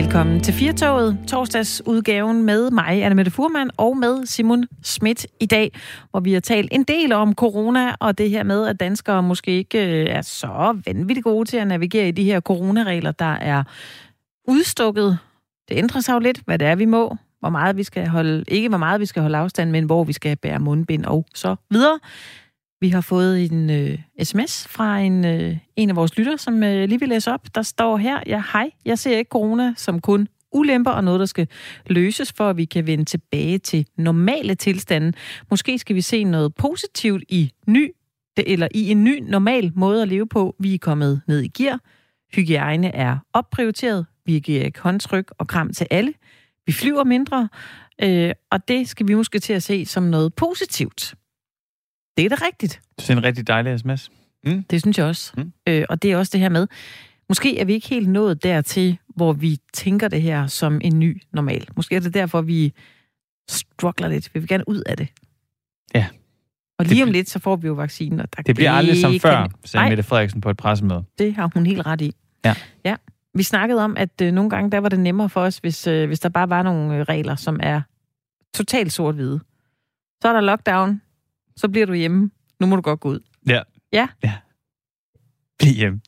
[0.00, 5.72] Velkommen til Firtoget, torsdagsudgaven med mig, Annemette Furman, og med Simon Schmidt i dag,
[6.10, 9.50] hvor vi har talt en del om corona, og det her med, at danskere måske
[9.50, 13.62] ikke øh, er så vanvittigt gode til at navigere i de her coronaregler, der er
[14.48, 15.18] udstukket.
[15.68, 18.44] Det ændrer sig jo lidt, hvad det er, vi må, hvor meget vi skal holde,
[18.48, 21.56] ikke hvor meget vi skal holde afstand, men hvor vi skal bære mundbind og så
[21.70, 21.98] videre.
[22.80, 26.88] Vi har fået en øh, sms fra en, øh, en af vores lytter, som øh,
[26.88, 27.54] lige vil læse op.
[27.54, 31.26] Der står her, ja hej, jeg ser ikke corona som kun ulemper og noget, der
[31.26, 31.48] skal
[31.86, 35.12] løses, for at vi kan vende tilbage til normale tilstande.
[35.50, 37.92] Måske skal vi se noget positivt i ny,
[38.36, 40.56] eller i en ny normal måde at leve på.
[40.58, 41.80] Vi er kommet ned i gear.
[42.34, 44.06] Hygiejne er opprioriteret.
[44.26, 46.14] Vi giver ikke håndtryk og kram til alle.
[46.66, 47.48] Vi flyver mindre,
[48.02, 51.14] øh, og det skal vi måske til at se som noget positivt.
[52.16, 52.80] Det er da rigtigt.
[52.96, 54.10] Det er en rigtig dejlig sms.
[54.44, 54.62] Mm.
[54.62, 55.32] Det synes jeg også.
[55.36, 55.52] Mm.
[55.66, 56.66] Øh, og det er også det her med,
[57.28, 61.22] måske er vi ikke helt nået dertil, hvor vi tænker det her som en ny
[61.32, 61.66] normal.
[61.76, 62.72] Måske er det derfor, vi
[63.50, 64.34] struggler lidt.
[64.34, 65.08] Vi vil gerne ud af det.
[65.94, 66.06] Ja.
[66.78, 68.20] Og lige det, om lidt, så får vi jo vaccinen.
[68.20, 71.04] Og der det bliver aldrig som før, sagde Mette Frederiksen på et pressemøde.
[71.18, 72.14] Det har hun helt ret i.
[72.44, 72.54] Ja.
[72.84, 72.96] ja.
[73.34, 76.06] Vi snakkede om, at øh, nogle gange der var det nemmere for os, hvis, øh,
[76.06, 77.80] hvis der bare var nogle øh, regler, som er
[78.54, 79.40] totalt sort-hvide.
[80.22, 81.02] Så er der lockdown,
[81.56, 82.30] så bliver du hjemme.
[82.60, 83.20] Nu må du godt gå ud.
[83.48, 83.62] Ja.
[83.92, 84.08] Ja.
[84.24, 84.32] ja.
[85.58, 86.00] Bliv hjemme.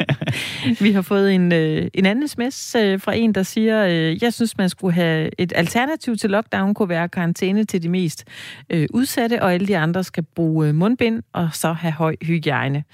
[0.84, 4.32] vi har fået en, øh, en anden sms øh, fra en, der siger, øh, jeg
[4.32, 8.24] synes, man skulle have et alternativ til lockdown, kunne være karantæne til de mest
[8.70, 12.84] øh, udsatte, og alle de andre skal bruge øh, mundbind og så have høj hygiejne.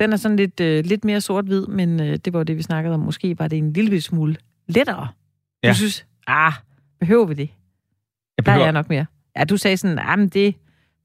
[0.00, 2.94] Den er sådan lidt, øh, lidt mere sort-hvid, men øh, det var det, vi snakkede
[2.94, 3.00] om.
[3.00, 4.36] Måske var det en lille smule
[4.68, 5.08] lettere.
[5.62, 5.68] Ja.
[5.68, 6.52] Du synes, ah,
[7.00, 7.50] behøver vi det?
[8.36, 8.58] Jeg behøver...
[8.58, 9.06] Der er jeg nok mere.
[9.36, 10.54] Ja, du sagde sådan, ah, men det,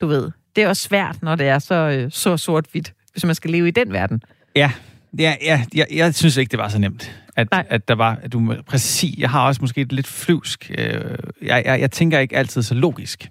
[0.02, 3.36] du ved, det er også svært, når det er så, øh, så sort-hvidt, hvis man
[3.36, 4.22] skal leve i den verden.
[4.56, 4.72] Ja,
[5.20, 7.22] ja, ja jeg, jeg synes ikke, det var så nemt.
[7.36, 11.02] At, at der var, at du præcis, jeg har også måske et lidt flyvsk, øh,
[11.42, 13.30] jeg, jeg, jeg tænker ikke altid så logisk.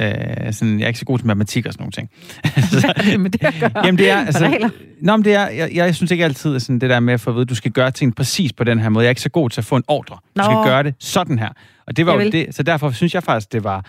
[0.00, 2.10] Øh, sådan, jeg er ikke så god til matematik og sådan nogle ting.
[2.80, 3.84] så, er det gøre?
[3.84, 6.78] Jamen det er, altså, nå, men det er, jeg, jeg synes ikke altid, at sådan
[6.78, 8.78] det der med at få at vide, at du skal gøre ting præcis på den
[8.78, 9.02] her måde.
[9.02, 10.16] Jeg er ikke så god til at få en ordre.
[10.36, 10.44] Du nå.
[10.44, 11.48] skal gøre det sådan her.
[11.86, 13.84] Og det var jo det, så derfor synes jeg faktisk, det var,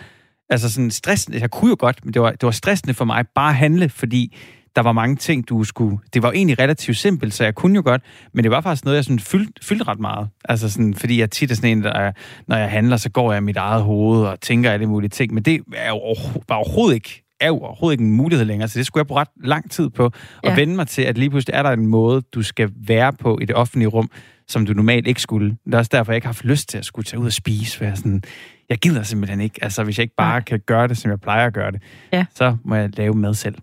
[0.50, 1.40] altså sådan stressende.
[1.40, 3.90] Jeg kunne jo godt, men det var, det var stressende for mig bare at handle,
[3.90, 4.36] fordi
[4.76, 5.98] der var mange ting, du skulle...
[6.14, 8.02] Det var egentlig relativt simpelt, så jeg kunne jo godt,
[8.34, 10.30] men det var faktisk noget, jeg sådan fyldte, fyldte ret meget.
[10.46, 12.12] Altså sådan, fordi jeg tit er sådan en, der er,
[12.48, 15.34] når jeg handler, så går jeg i mit eget hoved og tænker alle mulige ting,
[15.34, 16.16] men det er jo
[16.48, 19.22] var overhovedet ikke er jo overhovedet ikke en mulighed længere, så det skulle jeg bruge
[19.22, 20.56] ret lang tid på at ja.
[20.56, 23.46] vende mig til, at lige pludselig er der en måde, du skal være på i
[23.46, 24.10] det offentlige rum,
[24.48, 25.58] som du normalt ikke skulle.
[25.66, 27.34] Det er også derfor, jeg ikke har haft lyst til at skulle tage ud og
[27.34, 28.24] spise, for jeg sådan,
[28.70, 29.64] jeg gider simpelthen ikke.
[29.64, 30.40] Altså, hvis jeg ikke bare ja.
[30.40, 31.82] kan gøre det, som jeg plejer at gøre det,
[32.14, 32.26] ja.
[32.36, 33.56] så må jeg lave mad selv.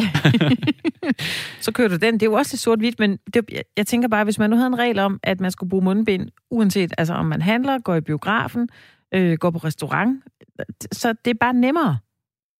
[1.60, 2.14] så kører du den.
[2.14, 4.56] Det er jo også lidt sort-hvidt, men det, jeg, jeg tænker bare, hvis man nu
[4.56, 7.94] havde en regel om, at man skulle bruge mundbind, uanset altså om man handler, går
[7.94, 8.68] i biografen,
[9.14, 10.24] øh, går på restaurant,
[10.92, 11.98] så det er bare nemmere.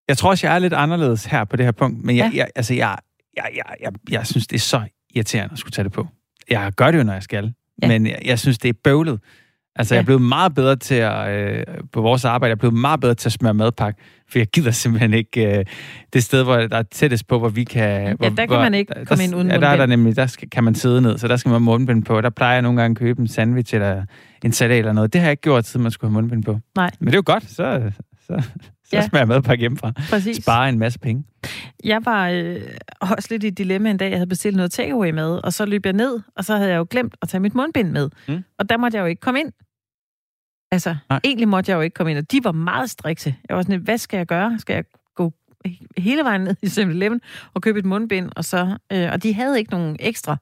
[0.09, 2.39] Jeg tror også, jeg er lidt anderledes her på det her punkt, men jeg, ja.
[2.39, 2.97] jeg, altså, jeg,
[3.37, 4.83] jeg, jeg, jeg, jeg synes, det er så
[5.15, 6.07] irriterende at skulle tage det på.
[6.51, 7.89] Jeg gør det jo, når jeg skal, ja.
[7.89, 9.21] men jeg, jeg synes, det er bøvlet.
[9.81, 9.97] Altså, ja.
[9.97, 13.01] jeg er blevet meget bedre til at, øh, på vores arbejde, jeg er blevet meget
[13.01, 15.65] bedre til at smøre madpakke, for jeg gider simpelthen ikke øh,
[16.13, 18.03] det sted, hvor der er tættest på, hvor vi kan...
[18.03, 20.17] Ja, hvor, der kan hvor, man ikke komme ind uden Ja, der er der nemlig,
[20.17, 22.21] der skal, kan man sidde ned, så der skal man have mundbind på.
[22.21, 24.05] Der plejer jeg nogle gange at købe en sandwich eller
[24.45, 25.13] en salat eller noget.
[25.13, 26.59] Det har jeg ikke gjort, siden man skulle have mundbind på.
[26.77, 26.91] Nej.
[26.99, 27.93] Men det er jo godt, så,
[28.27, 28.43] så,
[28.85, 29.09] så ja.
[29.09, 29.93] smager jeg madpakke hjemmefra.
[30.11, 30.37] Præcis.
[30.37, 31.25] Spare en masse penge.
[31.85, 32.57] Jeg var øh,
[33.01, 34.11] også lidt i et dilemma en dag.
[34.11, 36.77] Jeg havde bestilt noget takeaway med, og så løb jeg ned, og så havde jeg
[36.79, 38.11] jo glemt at tage mit mundbind med.
[38.29, 38.45] Mm.
[38.59, 39.53] Og der måtte jeg jo ikke komme ind.
[40.71, 41.21] Altså, Nej.
[41.25, 43.35] egentlig måtte jeg jo ikke komme ind, og de var meget strikse.
[43.49, 44.59] Jeg var sådan, hvad skal jeg gøre?
[44.59, 45.33] Skal jeg gå
[45.99, 47.21] hele vejen ned i 7-Eleven
[47.55, 48.31] og købe et mundbind?
[48.37, 50.37] Og, så, øh, og de havde ikke nogen ekstra.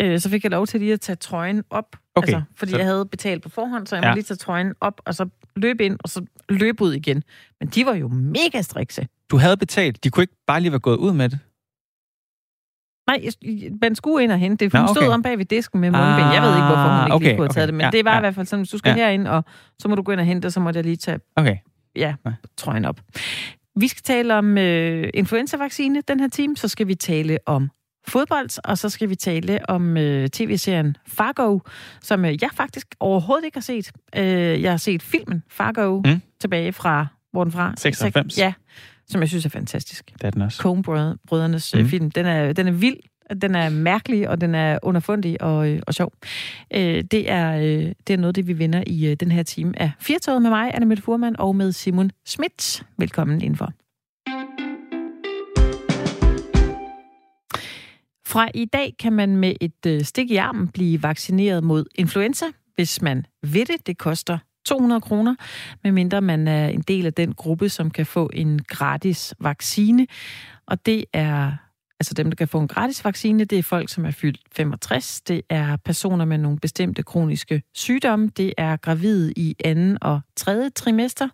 [0.00, 1.96] Øh, så fik jeg lov til lige at tage trøjen op.
[2.14, 2.28] Okay.
[2.28, 2.76] Altså, fordi så...
[2.76, 4.08] jeg havde betalt på forhånd, så jeg ja.
[4.08, 7.22] måtte lige tage trøjen op, og så løbe ind, og så løbe ud igen.
[7.60, 9.08] Men de var jo mega strikse.
[9.30, 10.04] Du havde betalt.
[10.04, 11.38] De kunne ikke bare lige være gået ud med det?
[13.06, 13.22] Nej,
[13.82, 14.72] man skulle ind og hente det.
[14.72, 15.00] Hun Nå, okay.
[15.00, 16.32] stod om bag ved disken med mundbind.
[16.32, 17.66] Jeg ved ikke, hvorfor hun ikke okay, lige kunne have taget okay.
[17.66, 18.16] det, men ja, det var ja.
[18.16, 18.96] i hvert fald sådan, hvis du skal ja.
[18.96, 19.44] herind, og
[19.78, 21.56] så må du gå ind og hente, og så må jeg lige tage okay.
[21.96, 22.14] ja,
[22.56, 23.00] trøjen op.
[23.76, 27.70] Vi skal tale om øh, influenza-vaccine den her time, så skal vi tale om
[28.08, 31.58] fodbold, og så skal vi tale om øh, tv-serien Fargo,
[32.02, 33.92] som øh, jeg faktisk overhovedet ikke har set.
[34.16, 36.20] Øh, jeg har set filmen Fargo mm.
[36.40, 37.74] tilbage fra, hvor den fra?
[37.76, 38.38] 96.
[38.38, 38.52] Ja,
[39.08, 40.12] som jeg synes er fantastisk.
[40.12, 40.62] Det er den også.
[40.62, 41.88] Coen-brødrenes mm.
[41.88, 42.10] film.
[42.10, 42.96] Den er, den er vild,
[43.42, 46.12] den er mærkelig, og den er underfundig og, øh, og sjov.
[46.74, 49.80] Øh, det, er, øh, det er noget, det vi vinder i øh, den her time
[49.80, 52.86] af Firtoget med mig, Anna Mette Furman, og med Simon Schmidt.
[52.98, 53.72] Velkommen indenfor.
[58.26, 62.44] Fra i dag kan man med et øh, stik i armen blive vaccineret mod influenza,
[62.74, 63.86] hvis man vil det.
[63.86, 65.34] Det koster 200 kroner,
[65.84, 70.06] medmindre man er en del af den gruppe, som kan få en gratis vaccine.
[70.66, 71.52] Og det er
[72.00, 75.20] Altså dem, der kan få en gratis vaccine, det er folk, som er fyldt 65.
[75.20, 78.30] Det er personer med nogle bestemte kroniske sygdomme.
[78.36, 81.28] Det er gravide i anden og tredje trimester.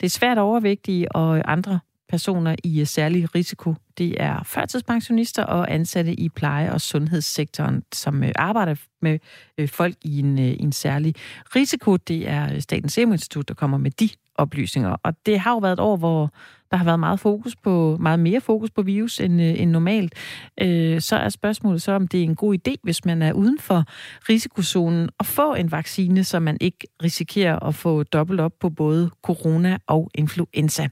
[0.00, 3.74] Det er svært overvægtige og andre personer i særlig risiko.
[3.98, 9.18] Det er førtidspensionister og ansatte i pleje- og sundhedssektoren, som øh, arbejder med
[9.58, 11.14] øh, folk i en, øh, en særlig
[11.56, 11.96] risiko.
[11.96, 14.96] Det er Statens Serum Institut, der kommer med de oplysninger.
[15.02, 16.32] Og det har jo været et år, hvor
[16.70, 20.14] der har været meget fokus på meget mere fokus på virus end, end normalt.
[20.60, 23.58] Øh, så er spørgsmålet så, om det er en god idé, hvis man er uden
[23.58, 23.84] for
[24.28, 29.10] risikozonen, at få en vaccine, så man ikke risikerer at få dobbelt op på både
[29.22, 30.88] corona og influenza.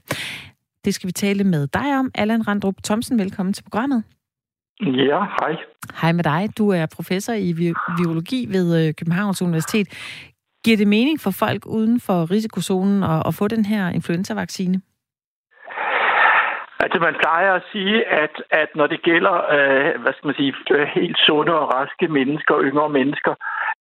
[0.85, 2.11] Det skal vi tale med dig om.
[2.15, 4.03] Allan Randrup Thomsen, velkommen til programmet.
[4.81, 5.55] Ja, hej.
[6.01, 6.49] Hej med dig.
[6.57, 7.53] Du er professor i
[7.97, 9.87] biologi ved øh, Københavns Universitet.
[10.65, 14.81] Giver det mening for folk uden for risikozonen at, at få den her influenza-vaccine?
[16.79, 20.53] Altså man plejer at sige, at, at når det gælder øh, hvad skal man sige,
[20.95, 23.33] helt sunde og raske mennesker, yngre mennesker,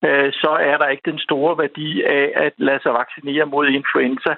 [0.06, 4.32] øh, så er der ikke den store værdi af at lade sig vaccinere mod influenza.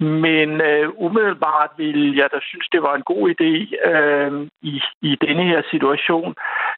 [0.00, 3.52] Men øh, umiddelbart vil jeg da synes, det var en god idé
[3.90, 6.34] øh, i, i denne her situation.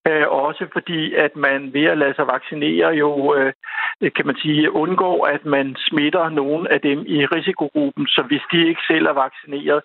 [0.08, 3.52] Øh, også fordi, at man ved at lade sig vaccinere jo, øh,
[4.16, 8.06] kan man sige, undgår, at man smitter nogen af dem i risikogruppen.
[8.06, 9.82] Så hvis de ikke selv er vaccineret,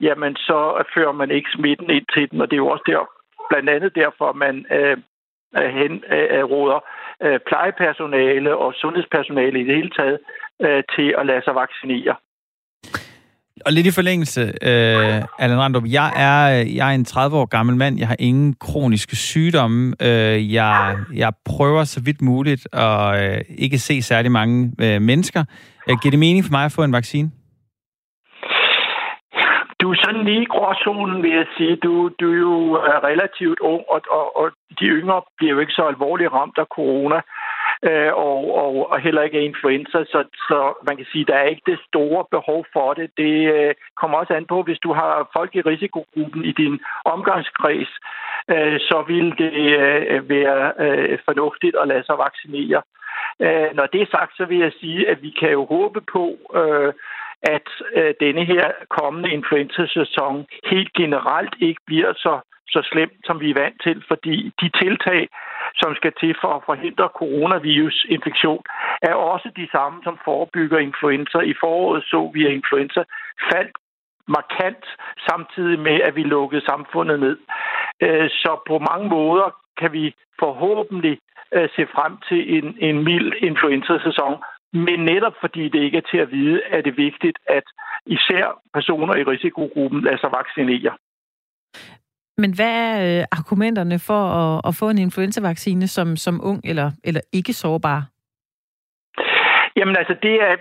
[0.00, 2.40] jamen så fører man ikke smitten ind til dem.
[2.40, 3.08] Og det er jo også der,
[3.50, 4.96] blandt andet derfor, man øh,
[5.56, 6.80] hen, øh, råder
[7.22, 10.18] øh, plejepersonale og sundhedspersonale i det hele taget
[10.60, 12.14] øh, til at lade sig vaccinere.
[13.66, 16.40] Og lidt i forlængelse, øh, Allan Randrup, jeg er,
[16.78, 21.32] jeg er en 30 år gammel mand, jeg har ingen kroniske sygdomme, øh, jeg, jeg
[21.44, 25.44] prøver så vidt muligt at øh, ikke se særlig mange øh, mennesker.
[25.88, 27.30] Øh, giver det mening for mig at få en vaccine?
[29.80, 31.76] Du er sådan lige i gråzonen, vil jeg sige.
[31.76, 34.46] Du, du er jo øh, relativt ung, og, og, og
[34.80, 37.18] de yngre bliver jo ikke så alvorligt ramt af corona
[37.88, 41.52] øh, og, og, og heller ikke influenza, så, så man kan sige, at der er
[41.52, 43.10] ikke det store behov for det.
[43.16, 47.92] Det øh, kommer også an på, hvis du har folk i risikogruppen i din omgangskreds,
[48.50, 52.82] øh, så vil det øh, være øh, fornuftigt at lade sig vaccinere.
[53.44, 56.24] Øh, når det er sagt, så vil jeg sige, at vi kan jo håbe på,
[56.60, 56.92] øh,
[57.42, 62.40] at øh, denne her kommende influenza-sæson helt generelt ikke bliver så
[62.74, 65.28] så slemt, som vi er vant til, fordi de tiltag,
[65.74, 68.62] som skal til for at forhindre coronavirusinfektion,
[69.02, 71.38] er også de samme, som forebygger influenza.
[71.38, 73.02] I foråret så vi, at influenza
[73.52, 73.76] faldt
[74.28, 74.84] markant,
[75.28, 77.36] samtidig med, at vi lukkede samfundet ned.
[78.00, 79.48] Øh, så på mange måder
[79.80, 81.18] kan vi forhåbentlig
[81.54, 84.34] øh, se frem til en, en mild influenza-sæson,
[84.72, 87.66] men netop fordi det ikke er til at vide, er det vigtigt, at
[88.06, 88.44] især
[88.74, 90.92] personer i risikogruppen lader sig vaccinere.
[92.38, 96.90] Men hvad er øh, argumenterne for at, at få en influenzavaccine som, som ung eller,
[97.04, 98.02] eller ikke sårbar?
[99.76, 100.56] Jamen altså, det er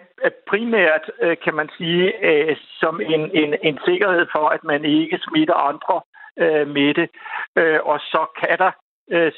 [0.49, 5.19] primært, øh, kan man sige, øh, som en, en, en sikkerhed for, at man ikke
[5.27, 6.01] smitter andre
[6.43, 7.09] øh, med det.
[7.83, 8.71] Og så kan der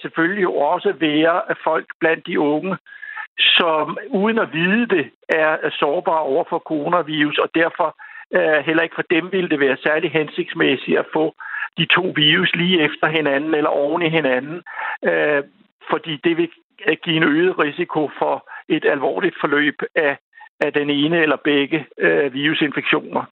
[0.01, 2.77] selvfølgelig også være folk blandt de unge,
[3.39, 7.96] som uden at vide det, er sårbare over for coronavirus, og derfor
[8.62, 11.36] heller ikke for dem ville det være særlig hensigtsmæssigt at få
[11.78, 14.62] de to virus lige efter hinanden eller oven i hinanden,
[15.10, 15.44] øh,
[15.92, 16.50] fordi det vil
[17.04, 20.18] give en øget risiko for et alvorligt forløb af,
[20.60, 23.25] af den ene eller begge øh, virusinfektioner.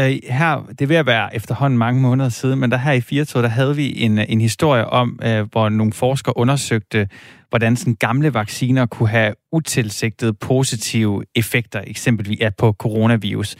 [0.00, 3.50] Øh, her, det vil være efterhånden mange måneder siden, men der her i Firtoget, der
[3.50, 7.08] havde vi en, en historie om, øh, hvor nogle forskere undersøgte,
[7.48, 13.56] hvordan sådan gamle vacciner kunne have utilsigtede positive effekter, eksempelvis på coronavirus.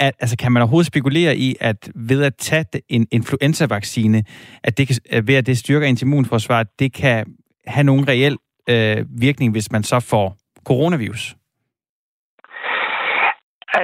[0.00, 4.24] At, altså, kan man overhovedet spekulere i, at ved at tage en influenza-vaccine,
[4.64, 7.26] at det kan, ved at det styrker ens immunforsvar, det kan
[7.66, 8.36] have nogen reel
[8.70, 11.34] øh, virkning, hvis man så får coronavirus?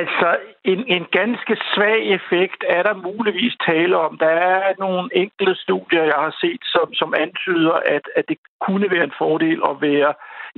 [0.01, 4.19] Altså, en, en ganske svag effekt er der muligvis tale om.
[4.19, 8.91] Der er nogle enkelte studier, jeg har set, som, som antyder, at, at det kunne
[8.91, 10.15] være en fordel at være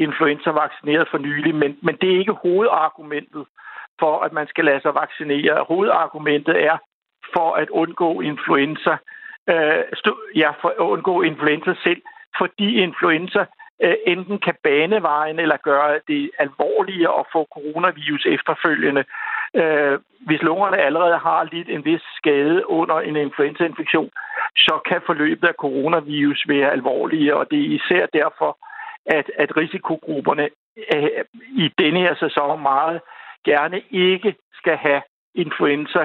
[0.06, 3.44] influenza-vaccineret for nylig, men, men det er ikke hovedargumentet
[4.00, 5.64] for, at man skal lade sig vaccinere.
[5.68, 6.76] Hovedargumentet er
[7.34, 8.96] for at undgå influenza,
[9.48, 9.82] øh,
[10.36, 12.02] ja, for at undgå influenza selv,
[12.38, 13.44] fordi influenza
[13.82, 19.04] øh, enten kan bane vejen eller gøre det alvorligere at få coronavirus efterfølgende.
[19.54, 24.10] Øh, hvis lungerne allerede har lidt en vis skade under en influenzainfektion,
[24.56, 28.58] så kan forløbet af coronavirus være alvorligere, og det er især derfor,
[29.06, 30.48] at, at risikogrupperne
[30.94, 31.24] øh,
[31.64, 33.00] i denne her sæson meget
[33.50, 35.02] gerne ikke skal have
[35.34, 36.02] influenza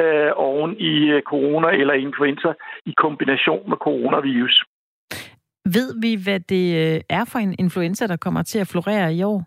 [0.00, 2.52] øh, oven i øh, corona eller influenza
[2.86, 4.64] i kombination med coronavirus.
[5.64, 9.22] Ved vi, hvad det øh, er for en influenza, der kommer til at florere i
[9.22, 9.40] år?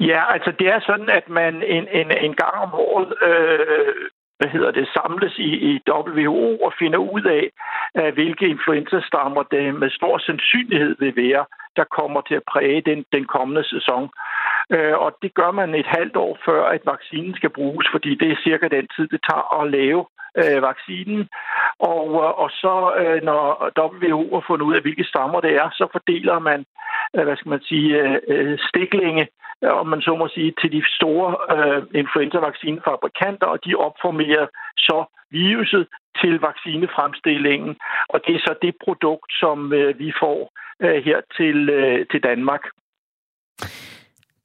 [0.00, 4.50] Ja, altså det er sådan, at man en, en, en gang om året øh, hvad
[4.52, 7.44] hedder det, samles i, i WHO og finder ud af,
[8.00, 11.44] uh, hvilke influenzastammer det med stor sandsynlighed vil være,
[11.76, 14.10] der kommer til at præge den, den kommende sæson.
[14.70, 18.30] Øh, og det gør man et halvt år før, at vaccinen skal bruges, fordi det
[18.30, 20.04] er cirka den tid, det tager at lave
[20.40, 21.28] øh, vaccinen.
[21.78, 23.42] Og, øh, og så, uh, når
[23.78, 26.64] WHO har fundet ud af, hvilke stammer det er, så fordeler man,
[27.12, 28.20] hvad skal man sige,
[28.68, 29.28] stiklinge
[29.62, 34.46] om man så må sige, til de store øh, influenza-vaccinefabrikanter, og de opformerer
[34.78, 35.86] så viruset
[36.20, 37.76] til vaccinefremstillingen.
[38.08, 40.52] Og det er så det produkt, som øh, vi får
[40.84, 42.62] øh, her til, øh, til Danmark.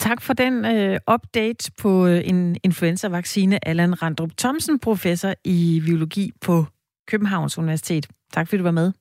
[0.10, 3.68] Tak for den øh, update på øh, en influenza-vaccine.
[3.68, 6.66] Allan Randrup Thomsen, professor i biologi på
[7.08, 8.08] Københavns Universitet.
[8.34, 8.92] Tak fordi du var med.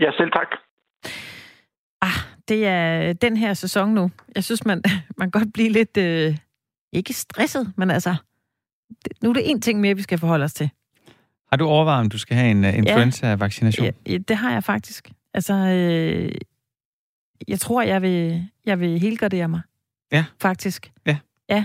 [0.00, 0.48] Ja, selv tak.
[2.00, 2.18] Ah,
[2.48, 4.10] det er den her sæson nu.
[4.34, 4.82] Jeg synes, man,
[5.18, 6.36] man godt blive lidt, øh,
[6.92, 8.14] ikke stresset, men altså,
[9.04, 10.70] det, nu er det en ting mere, vi skal forholde os til.
[11.50, 13.86] Har du overvejet, om du skal have en uh, influenza-vaccination?
[13.86, 15.10] Ja, ja, det har jeg faktisk.
[15.34, 16.32] Altså, øh,
[17.48, 19.60] jeg tror, jeg vil, jeg vil helgardere mig.
[20.12, 20.24] Ja.
[20.42, 20.92] Faktisk.
[21.06, 21.18] Ja.
[21.48, 21.64] Ja.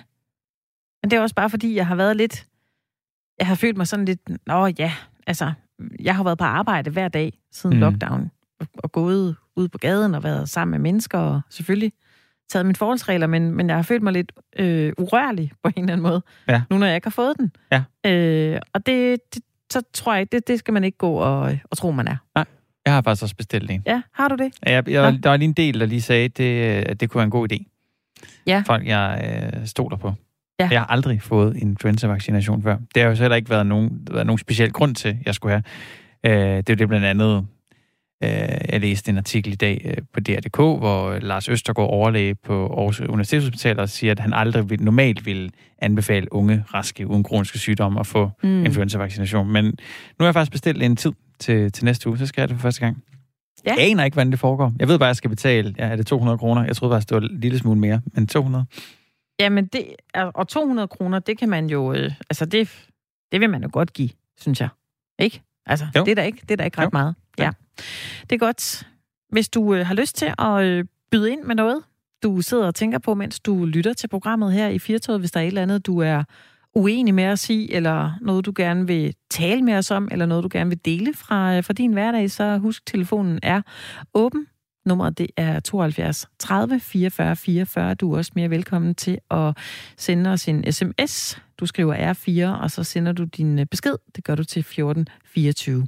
[1.03, 2.47] Men det er også bare, fordi jeg har været lidt...
[3.39, 4.47] Jeg har følt mig sådan lidt...
[4.47, 4.93] Nå ja,
[5.27, 5.53] altså,
[5.99, 7.79] jeg har været på arbejde hver dag siden mm.
[7.79, 11.93] lockdown og, og gået ud på gaden og været sammen med mennesker og selvfølgelig
[12.49, 15.93] taget mine forholdsregler, men, men jeg har følt mig lidt øh, urørlig på en eller
[15.93, 16.61] anden måde, ja.
[16.69, 17.51] nu når jeg ikke har fået den.
[17.71, 18.11] Ja.
[18.11, 21.77] Øh, og det, det, så tror jeg, det, det skal man ikke gå og, og
[21.77, 22.17] tro, man er.
[22.35, 22.45] Nej.
[22.85, 23.83] Jeg har faktisk også bestilt en.
[23.85, 24.53] Ja, har du det?
[24.65, 27.09] Ja, jeg, jeg, der var lige en del, der lige sagde, at det, at det
[27.09, 27.72] kunne være en god idé.
[28.47, 28.63] Ja.
[28.65, 30.13] Folk, jeg øh, stoler på.
[30.59, 30.67] Ja.
[30.71, 32.77] Jeg har aldrig fået influenza-vaccination før.
[32.95, 35.63] Det har jo heller ikke været nogen, været nogen speciel grund til, jeg skulle have.
[36.25, 37.45] Øh, det er det blandt andet
[38.23, 38.29] Øh,
[38.69, 42.99] jeg læste en artikel i dag øh, på DR.dk, hvor Lars Østergaard, overlæge på Aarhus
[42.99, 45.51] Universitetshospital, og siger, at han aldrig vil, normalt vil
[45.81, 48.65] anbefale unge, raske, uden kroniske sygdomme at få mm.
[48.65, 49.51] influenza-vaccination.
[49.51, 49.71] Men nu
[50.19, 52.61] har jeg faktisk bestilt en tid til, til næste uge, så skal jeg det for
[52.61, 53.03] første gang.
[53.65, 53.73] Ja.
[53.73, 54.73] Jeg aner ikke, hvordan det foregår.
[54.79, 56.65] Jeg ved bare, at jeg skal betale, ja, er det 200 kroner?
[56.65, 58.65] Jeg troede faktisk, det var en lille smule mere, men 200?
[59.39, 62.87] Jamen, det, og 200 kroner, det kan man jo, øh, altså det,
[63.31, 64.69] det vil man jo godt give, synes jeg.
[65.19, 65.41] Ikke?
[65.65, 66.03] Altså, jo.
[66.03, 66.89] det er da ikke, det er da ikke ret jo.
[66.93, 67.15] meget.
[67.39, 67.51] Ja.
[68.21, 68.87] Det er godt.
[69.29, 71.83] Hvis du øh, har lyst til at øh, byde ind med noget,
[72.23, 75.39] du sidder og tænker på, mens du lytter til programmet her i Firtoget, hvis der
[75.39, 76.23] er et eller andet, du er
[76.75, 80.43] uenig med os i, eller noget, du gerne vil tale med os om, eller noget,
[80.43, 83.61] du gerne vil dele fra, øh, fra din hverdag, så husk, telefonen er
[84.13, 84.47] åben.
[84.85, 87.95] Nummeret det er 72 30 44 44.
[87.95, 89.57] Du er også mere velkommen til at
[89.97, 91.41] sende os en sms.
[91.57, 93.95] Du skriver R4, og så sender du din øh, besked.
[94.15, 95.87] Det gør du til 14 24.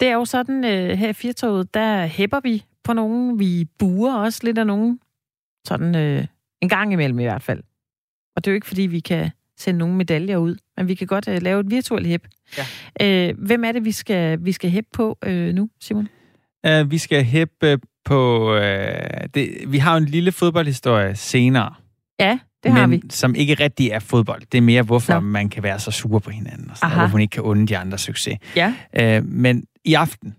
[0.00, 3.38] Det er jo sådan, øh, her i Firtoget, der hæpper vi på nogen.
[3.38, 5.00] Vi buer også lidt af nogen.
[5.66, 6.26] Sådan øh,
[6.62, 7.62] en gang imellem i hvert fald.
[8.36, 11.06] Og det er jo ikke, fordi vi kan sende nogle medaljer ud, men vi kan
[11.06, 12.26] godt øh, lave et virtuelt hæp.
[12.58, 13.28] Ja.
[13.28, 16.08] Øh, hvem er det, vi skal, vi skal hæppe på øh, nu, Simon?
[16.68, 18.50] Uh, vi skal hæppe på...
[18.54, 18.60] Uh,
[19.34, 21.74] det, vi har jo en lille fodboldhistorie senere.
[22.20, 23.08] Ja, det har men, vi.
[23.10, 24.42] som ikke rigtig er fodbold.
[24.52, 25.20] Det er mere, hvorfor Nå.
[25.20, 27.66] man kan være så sur på hinanden, og, sådan, og hvorfor man ikke kan unde
[27.66, 28.38] de andre succes.
[28.56, 28.74] Ja.
[29.02, 30.34] Uh, men i aften,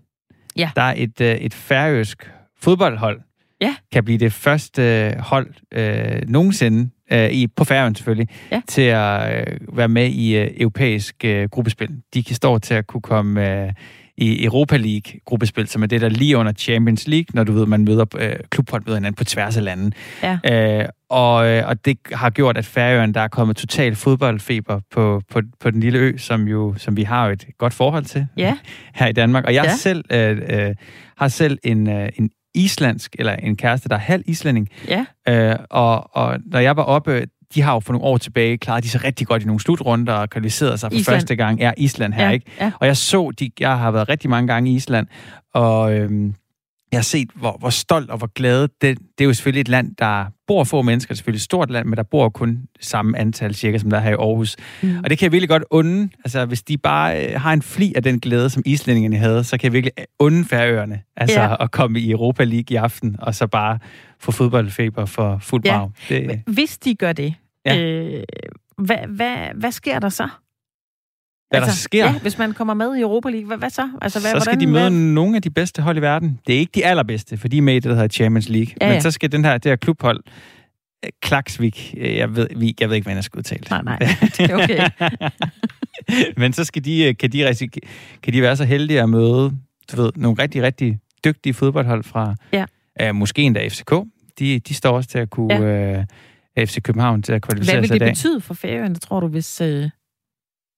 [0.56, 0.70] ja.
[0.76, 3.20] der er et, uh, et færøsk fodboldhold,
[3.60, 3.74] ja.
[3.92, 8.60] kan blive det første hold uh, nogensinde, uh, i, på færøen selvfølgelig, ja.
[8.68, 11.90] til at uh, være med i uh, europæisk uh, gruppespil.
[12.14, 13.64] De kan stå til at kunne komme...
[13.66, 13.72] Uh,
[14.16, 17.84] i Europa League-gruppespil, som er det, der lige under Champions League, når du ved, man
[17.84, 19.94] møder øh, klubhold møder hinanden på tværs af landet.
[20.22, 20.38] Ja.
[20.52, 25.22] Øh, og, øh, og det har gjort, at Færøerne, der er kommet total fodboldfeber på,
[25.30, 28.56] på, på den lille ø, som, jo, som vi har et godt forhold til ja.
[28.94, 29.44] her i Danmark.
[29.44, 29.74] Og jeg ja.
[29.76, 30.74] selv øh, øh,
[31.16, 34.68] har selv en, øh, en islandsk, eller en kæreste, der er halv islænding.
[34.88, 35.04] Ja.
[35.28, 38.84] Øh, og, og når jeg var oppe, de har jo for nogle år tilbage klaret
[38.84, 41.16] de sig rigtig godt i nogle slutrunder og kvalificeret sig for Island.
[41.16, 41.60] første gang.
[41.60, 42.46] Ja, Island her, ja, ikke?
[42.60, 42.72] Ja.
[42.80, 45.06] Og jeg så, de, jeg har været rigtig mange gange i Island,
[45.54, 46.34] og øhm,
[46.94, 48.62] jeg har set, hvor, hvor stolt og hvor glade.
[48.62, 51.86] Det, det er jo selvfølgelig et land, der bor få mennesker, selvfølgelig et stort land,
[51.88, 54.56] men der bor kun samme antal cirka, som der er her i Aarhus.
[54.82, 54.98] Mm.
[55.04, 56.08] Og det kan jeg virkelig godt unde.
[56.24, 59.58] Altså, hvis de bare øh, har en fli af den glæde, som islændingerne havde, så
[59.58, 61.62] kan jeg virkelig unde færøerne altså, Ja.
[61.64, 63.78] at komme i Europa League i aften, og så bare
[64.20, 65.78] få fodboldfeber for fuld Ja.
[65.78, 65.90] brag.
[66.08, 67.34] Det, Hvis de gør det,
[67.66, 67.78] Ja.
[67.80, 68.22] øh,
[68.78, 70.28] hvad, hvad, hvad sker der så?
[71.50, 72.04] Hvad altså, der sker.
[72.04, 73.88] Ja, hvis man kommer med i Europa League, hvad, hvad så?
[74.02, 74.90] Altså, hvad, så skal de møde hvad?
[74.90, 76.40] nogle af de bedste hold i verden.
[76.46, 78.74] Det er ikke de allerbedste, for de er med i det, der hedder Champions League.
[78.80, 78.92] Ja, ja.
[78.92, 80.20] Men så skal den her, det her klubhold,
[81.04, 82.46] øh, Klaksvik, øh, jeg ved,
[82.80, 83.62] jeg ved ikke, hvad jeg skal udtale.
[83.70, 84.88] Nej, nej, det er okay.
[86.40, 87.68] Men så skal de, øh, kan, de,
[88.22, 89.52] kan de være så heldige at møde
[89.92, 92.64] du ved, nogle rigtig, rigtig dygtige fodboldhold fra ja.
[93.10, 93.92] uh, måske endda FCK.
[94.38, 95.54] De, de står også til at kunne...
[95.54, 95.98] Ja.
[95.98, 96.04] Uh,
[96.58, 99.60] FC København til at kvalificere sig Hvad vil det betyde for Færøerne, tror du, hvis,
[99.60, 99.90] øh,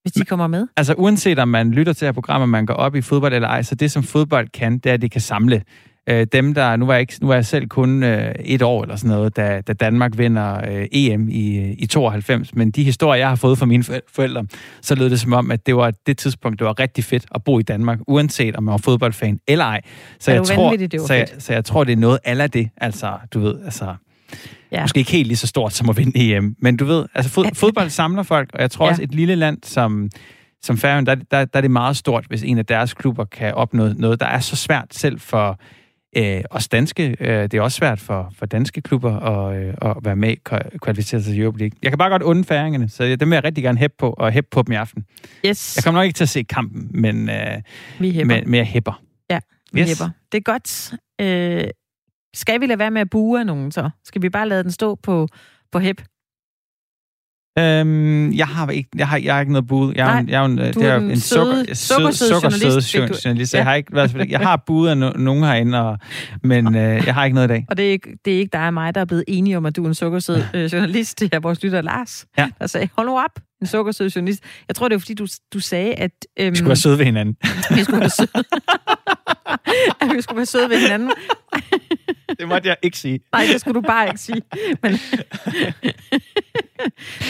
[0.07, 0.67] hvis de kommer med?
[0.77, 3.49] Altså uanset om man lytter til her program, og man går op i fodbold eller
[3.49, 5.63] ej, så det som fodbold kan, det er, at det kan samle
[6.07, 6.77] øh, dem, der...
[6.77, 9.37] Nu var, jeg ikke, nu var jeg selv kun øh, et år eller sådan noget,
[9.37, 13.59] da, da Danmark vinder øh, EM i, i 92, men de historier, jeg har fået
[13.59, 13.85] fra mine
[14.15, 14.47] forældre,
[14.81, 17.45] så lød det som om, at det var det tidspunkt, det var rigtig fedt at
[17.45, 19.81] bo i Danmark, uanset om man var fodboldfan eller ej.
[20.21, 22.69] Så, jeg tror, så, jeg, så jeg tror, det er noget af det.
[22.77, 23.95] Altså, du ved, altså
[24.73, 24.83] Ja.
[24.83, 27.47] Måske ikke helt lige så stort som at vinde EM, men du ved, altså fod,
[27.55, 28.91] fodbold samler folk, og jeg tror ja.
[28.91, 30.11] også, et lille land som,
[30.63, 33.55] som Færøen, der, der, der er det meget stort, hvis en af deres klubber kan
[33.55, 35.61] opnå noget, der er så svært selv for
[36.17, 37.17] øh, os danske.
[37.21, 40.37] Øh, det er også svært for, for danske klubber at, øh, at være med
[40.79, 41.79] kvalificeret til Europa League.
[41.83, 44.33] Jeg kan bare godt unde færingerne, så dem vil jeg rigtig gerne hæppe på, og
[44.33, 45.05] hæppe på dem i aften.
[45.47, 45.77] Yes.
[45.77, 47.63] Jeg kommer nok ikke til at se kampen, men, øh,
[47.99, 48.35] vi hæpper.
[48.35, 49.03] men, men jeg hæpper.
[49.31, 49.41] Ja,
[49.73, 49.89] vi yes.
[49.89, 50.11] hæpper.
[50.33, 50.93] Det er godt.
[51.21, 51.71] Øh,
[52.37, 53.91] skal vi lade være med at bue af nogen så?
[54.05, 55.29] Skal vi bare lade den stå på,
[55.73, 56.03] på hep?
[57.59, 59.93] Øhm, jeg har ikke, jeg har, jeg har ikke noget bud.
[59.97, 62.95] Jeg Nej, jeg er en, det er en sukker, sukkersød journalist.
[62.95, 63.55] journalist.
[63.55, 63.59] Ja.
[63.59, 65.99] Jeg har ikke været, jeg har budet af no, nogen herinde, og,
[66.43, 67.67] men øh, jeg har ikke noget i dag.
[67.69, 69.67] Og det er, ikke, det er ikke dig og mig, der er blevet enige om,
[69.67, 71.21] at du er en sukkersød øh, journalist.
[71.21, 72.49] Det er vores lytter Lars, ja.
[72.59, 74.43] der sagde, hold nu op, en sukkersød journalist.
[74.69, 76.11] Jeg tror, det er fordi, du, du sagde, at...
[76.41, 77.37] Øhm, vi skulle være søde ved hinanden.
[77.77, 78.29] vi skulle være søde.
[80.01, 81.13] at vi skulle være søde ved hinanden.
[82.39, 83.21] det måtte jeg ikke sige.
[83.33, 84.43] Nej, det skulle du bare ikke sige.
[84.83, 84.93] Men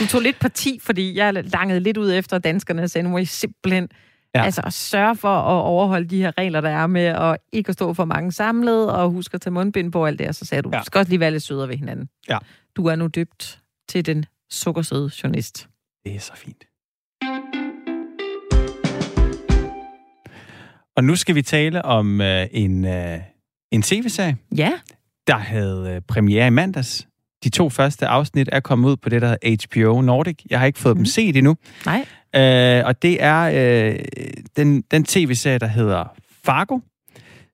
[0.00, 3.18] du tog lidt parti, fordi jeg langede lidt ud efter danskerne og sagde, nu må
[3.18, 3.88] I simpelthen
[4.34, 4.44] ja.
[4.44, 7.74] altså, at sørge for at overholde de her regler, der er med at ikke at
[7.74, 10.62] stå for mange samlet, og huske at tage mundbind på alt det, og så sagde
[10.62, 10.82] du, ja.
[10.82, 12.08] skal også lige være lidt sødere ved hinanden.
[12.28, 12.38] Ja.
[12.76, 15.68] Du er nu dybt til den sukkersøde journalist.
[16.04, 16.64] Det er så fint.
[20.96, 23.18] Og nu skal vi tale om øh, en, øh,
[23.72, 24.36] en tv-serie.
[24.56, 24.72] Ja.
[25.26, 27.08] Der havde øh, premiere i mandags.
[27.44, 30.38] De to første afsnit er kommet ud på det, der hedder HBO Nordic.
[30.50, 30.98] Jeg har ikke fået mm.
[30.98, 31.06] dem mhm.
[31.06, 31.56] set endnu.
[31.86, 32.04] Nej.
[32.36, 33.98] Øh, og det er øh,
[34.56, 36.04] den, den tv-serie, der hedder
[36.44, 36.80] Fargo,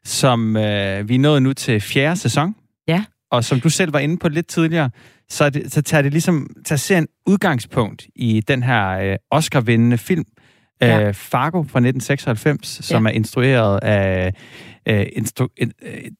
[0.04, 2.54] som øh, vi er nået nu til fjerde sæson.
[2.88, 3.04] Ja.
[3.30, 4.90] Og som du selv var inde på lidt tidligere,
[5.28, 10.24] så, det, så tager det ligesom, tager serien udgangspunkt i den her øh, Oscar-vindende film,
[10.86, 11.08] ja.
[11.08, 12.82] øh, Fargo fra 1996, ja.
[12.82, 14.34] som er instrueret af
[14.88, 15.68] øh, instru, øh,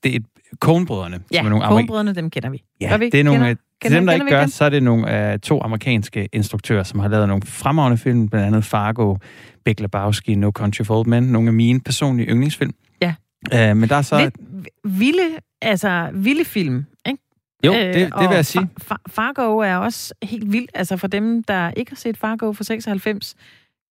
[0.03, 0.21] det er
[0.61, 1.21] Coen-brødrene.
[1.33, 2.63] Ja, som er nogle Coen-brødrene, dem kender vi.
[2.81, 3.11] Ja, vi?
[3.11, 5.63] det er nogle, kender, til dem, der ikke gør, så er det nogle uh, to
[5.63, 9.17] amerikanske instruktører, som har lavet nogle fremragende film, blandt andet Fargo,
[9.65, 12.75] Big Lebowski, No Country for Old Men, nogle af mine personlige yndlingsfilm.
[13.03, 13.15] Ja.
[13.53, 14.19] Uh, men der er så...
[14.19, 14.37] Lidt
[14.85, 15.29] vilde,
[15.63, 17.19] altså vilde film, ikke?
[17.67, 18.69] Jo, det, det vil jeg sige.
[19.09, 20.71] Fargo er også helt vildt.
[20.75, 23.35] Altså for dem, der ikke har set Fargo fra 96,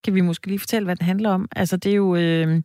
[0.04, 1.48] kan vi måske lige fortælle, hvad det handler om.
[1.56, 2.16] Altså det er jo...
[2.16, 2.62] Øh,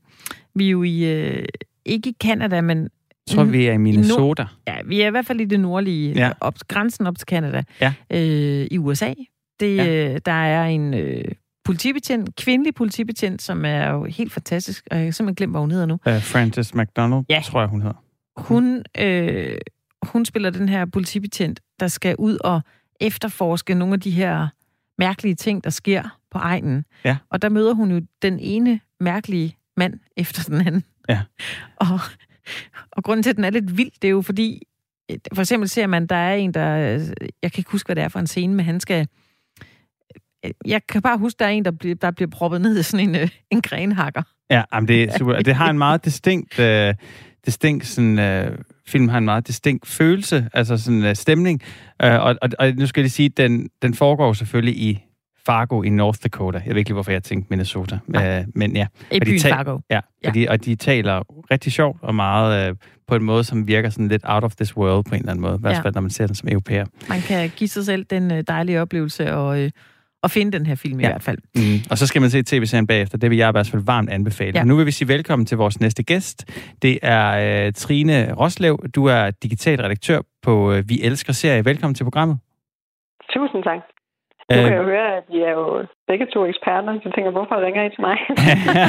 [0.54, 1.04] vi er jo i...
[1.04, 1.44] Øh,
[1.84, 2.78] ikke i Canada, men...
[2.78, 4.42] Jeg tror, vi er i Minnesota.
[4.42, 6.32] No, ja, vi er i hvert fald i det nordlige, ja.
[6.40, 7.94] op, grænsen op til Canada, ja.
[8.10, 9.14] øh, i USA.
[9.60, 10.12] Det, ja.
[10.12, 11.24] øh, der er en øh,
[11.64, 15.70] politibetjent, kvindelig politibetjent, som er jo helt fantastisk, og jeg har simpelthen glemt, hvad hun
[15.70, 15.98] hedder nu.
[16.06, 17.42] Uh, Frances McDonald, ja.
[17.44, 18.02] tror jeg, hun hedder.
[18.36, 19.58] Hun, øh,
[20.02, 22.60] hun spiller den her politibetjent, der skal ud og
[23.00, 24.48] efterforske nogle af de her
[24.98, 26.84] mærkelige ting, der sker på egnen.
[27.04, 27.16] Ja.
[27.30, 30.84] Og der møder hun jo den ene mærkelige mand efter den anden.
[31.08, 31.20] Ja.
[31.76, 32.00] Og,
[32.92, 34.62] og grunden til, at den er lidt vild, det er jo fordi,
[35.34, 36.66] for eksempel ser man, der er en, der...
[37.42, 39.08] Jeg kan ikke huske, hvad det er for en scene, men han skal...
[40.64, 43.14] Jeg kan bare huske, der er en, der bliver, der bliver proppet ned i sådan
[43.14, 44.22] en, en grenhakker.
[44.50, 45.42] Ja, jamen det er super.
[45.42, 46.58] Det har en meget distinkt...
[46.58, 46.94] Uh,
[47.46, 51.62] distinkt sådan, uh, film har en meget distinkt følelse, altså sådan uh, stemning.
[52.04, 55.05] Uh, og, og, og nu skal jeg lige sige, den, den foregår selvfølgelig i
[55.46, 56.58] Fargo i North Dakota.
[56.66, 57.98] Jeg ved ikke lige, hvorfor jeg tænkte Minnesota.
[58.08, 58.86] Uh, men ja.
[59.12, 59.78] I byen ta- Fargo.
[59.90, 60.28] Ja, ja.
[60.28, 62.76] Og, de, og de taler rigtig sjovt og meget uh,
[63.08, 65.42] på en måde, som virker sådan lidt out of this world på en eller anden
[65.42, 65.54] måde.
[65.54, 66.84] I hvert fald, når man ser den som europæer.
[67.08, 69.62] Man kan give sig selv den uh, dejlige oplevelse og...
[69.62, 69.68] Uh,
[70.22, 71.06] at finde den her film ja.
[71.06, 71.38] i hvert fald.
[71.56, 71.62] Mm.
[71.90, 73.18] Og så skal man se tv-serien bagefter.
[73.18, 74.52] Det vil jeg i hvert fald varmt anbefale.
[74.58, 74.64] Ja.
[74.64, 76.44] nu vil vi sige velkommen til vores næste gæst.
[76.82, 78.78] Det er uh, Trine Roslev.
[78.94, 81.64] Du er digital redaktør på uh, Vi Elsker Serie.
[81.64, 82.38] Velkommen til programmet.
[83.34, 83.78] Tusind tak.
[84.50, 85.66] Nu kan jeg jo høre, at I er jo
[86.08, 86.92] begge to eksperter.
[87.04, 88.16] Jeg tænker, hvorfor ringer I til mig?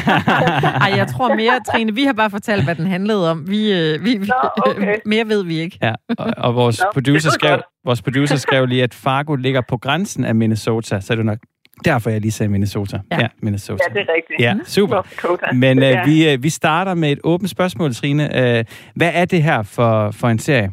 [0.85, 3.37] Ej, jeg tror mere, Trine, vi har bare fortalt, hvad den handlede om.
[3.49, 4.95] Vi, øh, vi, Nå, okay.
[5.05, 5.77] mere ved vi ikke.
[5.81, 9.77] Ja, og, og vores, Nå, producer skrev, vores producer skrev lige, at Fargo ligger på
[9.77, 11.39] grænsen af Minnesota, så er det nok
[11.85, 12.99] Derfor jeg lige sagde Minnesota.
[13.11, 13.83] Ja, ja Minnesota.
[13.89, 14.39] Ja, det er rigtigt.
[14.39, 15.53] Ja, super.
[15.53, 16.05] Men uh, ja.
[16.05, 18.23] vi, uh, vi starter med et åbent spørgsmål, Trine.
[18.23, 18.65] Uh,
[18.95, 20.71] hvad er det her for, for en serie?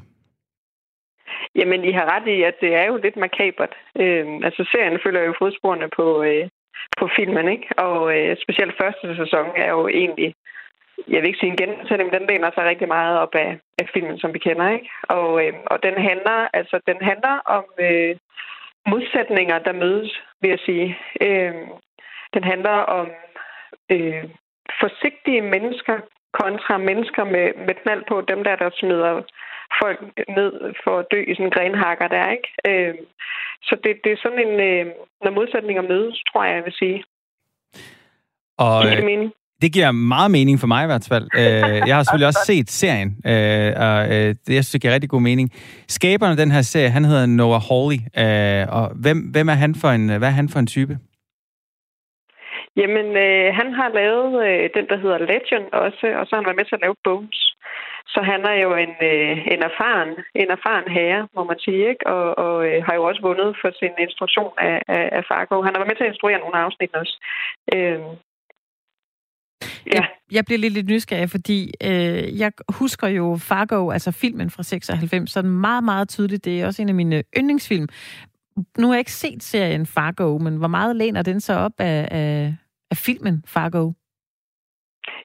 [1.54, 3.74] Jamen, I har ret i, at det er jo lidt makabert.
[4.02, 6.48] Øh, altså, serien følger jo fodsporene på, øh,
[6.98, 7.68] på filmen, ikke?
[7.76, 10.34] Og øh, specielt første sæson er jo egentlig,
[11.08, 13.88] jeg vil ikke sige en gentagelse, men den læner sig rigtig meget op af, af
[13.94, 14.90] filmen, som vi kender, ikke?
[15.02, 18.16] Og, øh, og den handler, altså, den handler om øh,
[18.86, 20.98] modsætninger, der mødes, vil jeg sige.
[21.20, 21.54] Øh,
[22.34, 23.06] den handler om
[23.90, 24.24] øh,
[24.80, 25.98] forsigtige mennesker
[26.42, 29.22] kontra mennesker med, med knald på, dem der, der smider
[29.82, 29.98] folk
[30.38, 30.52] ned
[30.84, 32.48] for at dø i sådan en grenhakker der, ikke?
[32.68, 32.94] Øh,
[33.62, 34.84] så det, det er sådan en, øh,
[35.24, 36.98] når modsætninger mødes, tror jeg, jeg vil sige.
[38.58, 39.32] Og, det, det, mening.
[39.62, 41.26] det giver meget mening for mig i hvert fald.
[41.40, 44.94] Øh, jeg har selvfølgelig også set serien, øh, og øh, det, jeg synes, det giver
[44.94, 45.52] rigtig god mening.
[45.88, 48.00] Skaberen af den her serie, han hedder Noah Hawley,
[48.76, 50.98] og hvem, hvem er han for en, hvad er han for en type?
[52.80, 56.48] Jamen, øh, han har lavet øh, den, der hedder Legend også, og så har han
[56.48, 57.40] været med til at lave Bones.
[58.12, 62.06] Så han er jo en, øh, en, erfaren, en erfaren herre, må man sige, ikke?
[62.06, 65.62] og, og øh, har jo også vundet for sin instruktion af, af, af Fargo.
[65.62, 67.16] Han har været med til at instruere nogle afsnit også.
[67.74, 68.00] Øh,
[69.86, 69.92] Ja.
[69.94, 74.62] Jeg, jeg bliver lidt, lidt nysgerrig, fordi øh, jeg husker jo Fargo, altså filmen fra
[74.62, 76.44] 96, sådan meget, meget tydeligt.
[76.44, 77.88] Det er også en af mine yndlingsfilm.
[78.78, 82.08] Nu har jeg ikke set serien Fargo, men hvor meget læner den så op af,
[82.10, 82.54] af,
[82.90, 83.92] af filmen Fargo?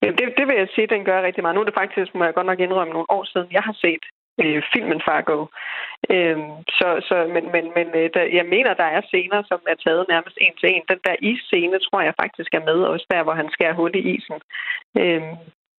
[0.02, 1.56] Jamen, det, det vil jeg sige, den gør rigtig meget.
[1.56, 4.04] Nu er det faktisk, må jeg godt nok indrømme, nogle år siden, jeg har set
[4.44, 5.38] øh, filmen Fargo.
[6.14, 9.78] Øhm, så, så, men men, men øh, der, jeg mener, der er scener, som er
[9.86, 10.84] taget nærmest en til en.
[10.92, 14.02] Den der isscene, tror jeg faktisk er med, også der, hvor han skærer hul i
[14.16, 14.38] isen.
[15.02, 15.34] Øhm,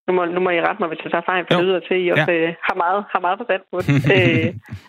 [0.07, 2.01] nu må, nu må I rette mig, hvis jeg tager fejl, for lyder til, at
[2.05, 2.49] I også ja.
[2.49, 3.95] øh, har meget, har meget forstand på det.
[4.17, 4.49] øh,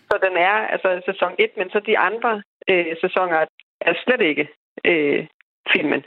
[0.09, 2.31] så den er altså sæson 1, men så de andre
[2.71, 3.37] øh, sæsoner
[3.81, 4.45] er slet ikke
[4.85, 5.27] øh,
[5.73, 6.01] filmen.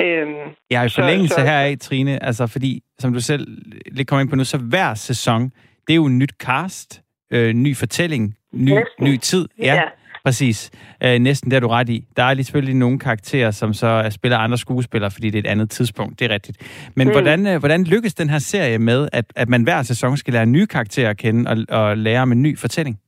[0.00, 3.46] Øhm, jeg har i forlængelse så, så, heraf, Trine, altså fordi, som du selv
[3.92, 5.42] lidt kommer ind på nu, så hver sæson,
[5.86, 9.48] det er jo en nyt cast, øh, ny fortælling, ny, ny tid.
[9.58, 9.82] Ja, ja.
[10.24, 10.70] præcis.
[11.04, 12.04] Øh, næsten det er du ret i.
[12.16, 15.42] Der er lige selvfølgelig nogle karakterer, som så er spiller andre skuespillere, fordi det er
[15.42, 16.20] et andet tidspunkt.
[16.20, 16.90] Det er rigtigt.
[16.96, 17.12] Men mm.
[17.12, 20.46] hvordan, øh, hvordan lykkes den her serie med, at, at man hver sæson skal lære
[20.46, 23.00] nye karakterer at kende og, og lære om en ny fortælling?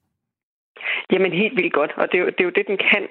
[1.12, 3.05] Jamen helt vildt godt, og det er jo det, er jo det den kan.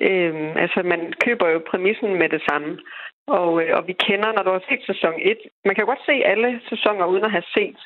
[0.00, 2.78] Øhm, altså, man køber jo præmissen med det samme.
[3.26, 6.06] Og, øh, og vi kender, når du har set sæson 1, man kan jo godt
[6.06, 7.78] se alle sæsoner uden at have set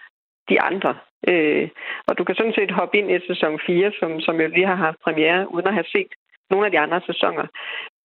[0.49, 0.93] de andre.
[1.29, 1.69] Øh,
[2.09, 4.75] og du kan sådan set hoppe ind i sæson 4, som, som jo lige har
[4.87, 6.13] haft premiere, uden at have set
[6.51, 7.47] nogle af de andre sæsoner.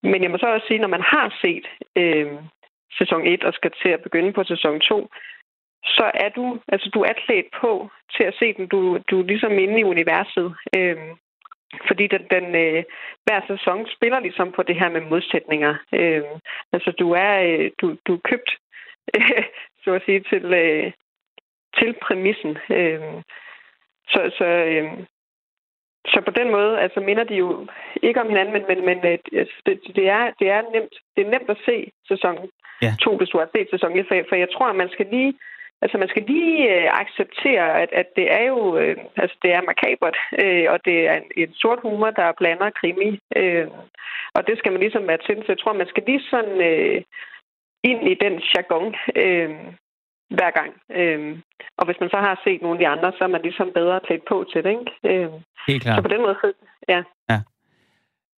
[0.04, 1.66] Men jeg må så også sige, når man har set
[1.96, 2.28] øh,
[2.98, 5.10] sæson 1 og skal til at begynde på sæson 2,
[5.86, 8.68] så er du, altså du er klædt på til at se den.
[8.68, 10.56] Du, du er ligesom inde i universet.
[10.78, 10.98] Øh,
[11.88, 12.84] fordi den, den øh,
[13.26, 15.76] hver sæson spiller ligesom på det her med modsætninger.
[15.94, 16.24] Øh,
[16.74, 18.50] altså du er øh, du, du er købt
[19.16, 19.44] øh,
[19.84, 20.92] så at sige til øh,
[21.78, 22.58] til præmissen.
[22.70, 23.02] Øh,
[24.08, 24.92] så så øh,
[26.08, 27.68] så på den måde altså minder de jo
[28.04, 31.26] ikke om hinanden, men, men, men øh, altså, det, det, er, det er nemt det
[31.26, 33.18] er nemt at se sæson 2, ja.
[33.18, 35.34] hvis du har set sæson 1, for, for jeg tror, at man skal lige
[35.82, 39.62] Altså, man skal lige øh, acceptere, at, at det er jo øh, altså, det er
[39.62, 43.20] makabert, øh, og det er en, en sort humor, der blander krimi.
[43.36, 43.68] Øh,
[44.36, 45.38] og det skal man ligesom være til.
[45.38, 47.02] Så jeg tror, man skal lige sådan øh,
[47.84, 49.50] ind i den jargon øh,
[50.38, 50.72] hver gang.
[51.00, 51.38] Øh,
[51.78, 54.00] og hvis man så har set nogle af de andre, så er man ligesom bedre
[54.00, 54.92] klædt på til det, ikke?
[55.10, 55.30] Øh,
[55.68, 55.98] Helt klart.
[55.98, 56.38] Så på den måde,
[56.90, 57.04] ja.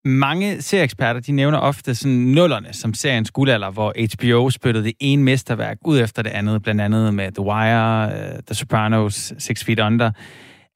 [0.10, 5.24] Mange serieeksperter, de nævner ofte sådan nullerne som seriens guldalder, hvor HBO spyttede det ene
[5.24, 9.80] mesterværk ud efter det andet, blandt andet med The Wire, uh, The Sopranos, Six Feet
[9.80, 10.12] Under.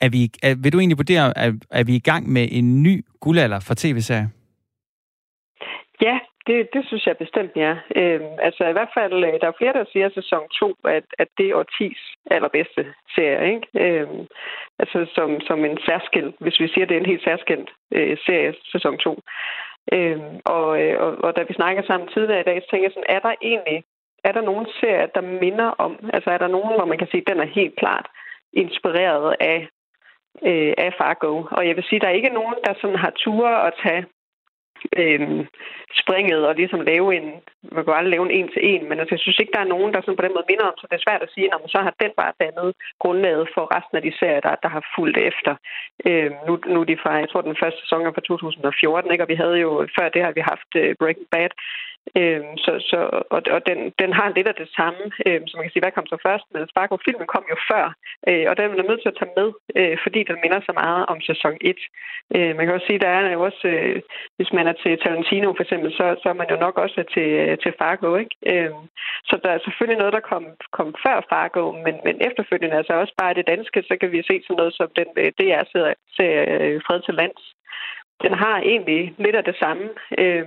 [0.01, 3.05] Er vi, er, vil du egentlig vurdere, er, er vi i gang med en ny
[3.21, 4.27] guldalder for tv-serier?
[6.01, 7.73] Ja, det, det synes jeg bestemt, ja.
[7.95, 11.05] Øhm, altså i hvert fald, øh, der er flere, der siger at sæson 2, at,
[11.19, 11.99] at det er årtis
[12.31, 13.67] allerbedste serie, ikke?
[13.85, 14.27] Øhm,
[14.79, 18.17] altså som, som en særskilt, hvis vi siger, at det er en helt særskilt øh,
[18.25, 19.19] serie, sæson 2.
[19.93, 22.93] Øhm, og, øh, og, og da vi snakker sammen tidligere i dag, så tænker jeg
[22.93, 23.83] sådan, er der egentlig,
[24.23, 27.21] er der nogen serier, der minder om, altså er der nogen, hvor man kan sige,
[27.21, 28.07] at den er helt klart
[28.53, 29.67] inspireret af
[30.49, 31.33] øh, af Fargo.
[31.51, 34.05] Og jeg vil sige, at der er ikke nogen, der sådan har ture at tage
[35.01, 35.21] øh,
[36.01, 37.27] springet og ligesom lave en,
[37.75, 39.73] man kan aldrig lave en en til en, men altså, jeg synes ikke, der er
[39.75, 41.59] nogen, der sådan på den måde minder om, så det er svært at sige, når
[41.63, 42.69] man så har den bare dannet
[43.03, 45.53] grundlaget for resten af de serier, der, der har fulgt efter.
[46.07, 49.23] Øh, nu, nu er de fra, jeg tror, den første sæson er fra 2014, ikke?
[49.23, 51.51] og vi havde jo, før det har vi haft øh, Breaking Bad,
[52.19, 52.99] Øhm, så, så,
[53.35, 55.97] og og den, den har lidt af det samme, øhm, som man kan sige, hvad
[55.97, 56.45] kom så først?
[56.53, 57.85] Men Sparko-filmen kom jo før,
[58.29, 60.73] øh, og den er man nødt til at tage med, øh, fordi den minder så
[60.83, 61.79] meget om sæson 1.
[62.35, 64.01] Øh, man kan også sige, der er jo også, øh,
[64.37, 67.29] hvis man er til Tarantino for eksempel, så, så er man jo nok også til,
[67.43, 68.35] øh, til Fargo, ikke?
[68.51, 68.71] Øh,
[69.29, 70.45] så der er selvfølgelig noget, der kom,
[70.77, 74.35] kom før Fargo, men, men efterfølgende, altså også bare det danske, så kan vi se
[74.43, 75.95] sådan noget som den øh, DR-serie
[76.65, 77.43] øh, Fred til Lands.
[78.23, 79.89] Den har egentlig lidt af det samme.
[80.17, 80.45] Øh,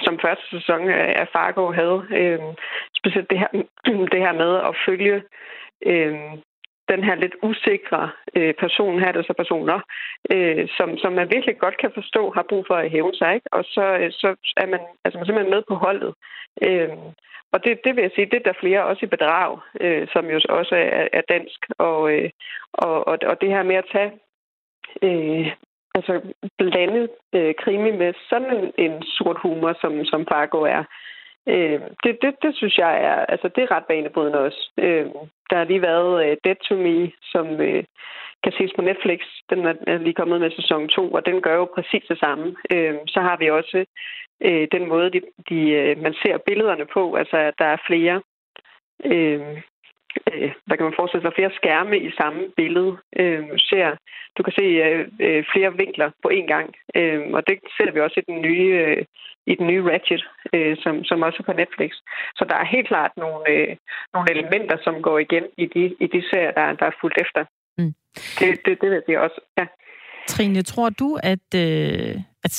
[0.00, 2.06] som første sæson af Fargo havde.
[2.10, 2.40] Øh,
[2.98, 3.48] specielt det her,
[4.12, 5.22] det her med at følge
[5.86, 6.14] øh,
[6.92, 9.80] den her lidt usikre øh, person, her der så personer,
[10.32, 13.34] øh, som, som man virkelig godt kan forstå har brug for at hæve sig.
[13.34, 13.48] Ikke?
[13.52, 16.14] Og så, øh, så er man, altså man er simpelthen med på holdet.
[16.62, 16.88] Øh,
[17.52, 20.24] og det, det vil jeg sige, det er der flere også i bedrag, øh, som
[20.30, 21.60] jo også er, er dansk.
[21.78, 22.30] Og, øh,
[22.72, 24.12] og, og, og det her med at tage
[25.02, 25.46] øh,
[26.00, 26.14] altså
[26.58, 30.84] blande øh, krimi med sådan en, en sort humor, som, som Fargo er.
[31.48, 34.70] Øh, det, det, det synes jeg er, altså det er ret banebrydende også.
[34.78, 35.06] Øh,
[35.50, 37.84] der har lige været øh, Dead to Me, som øh,
[38.44, 39.20] kan ses på Netflix.
[39.50, 42.56] Den er, er lige kommet med sæson 2, og den gør jo præcis det samme.
[42.72, 43.84] Øh, så har vi også
[44.40, 48.22] øh, den måde, de, de, øh, man ser billederne på, altså at der er flere
[49.04, 49.62] øh,
[50.32, 52.92] øh, kan man forestille sig, flere skærme i samme billede.
[53.20, 53.86] Øh, ser,
[54.36, 58.00] du kan se øh, øh, flere vinkler på én gang, øh, og det ser vi
[58.00, 59.04] også i den nye, øh,
[59.46, 60.22] i den nye Ratchet,
[60.54, 61.90] øh, som, som også er på Netflix.
[62.38, 63.76] Så der er helt klart nogle, øh,
[64.14, 67.44] nogle elementer, som går igen i de, i de serier, der, der er fuldt efter.
[67.78, 67.94] Mm.
[68.38, 69.66] Det, det, det ved jeg også, ja.
[70.28, 72.50] Trine, tror du, at, øh, at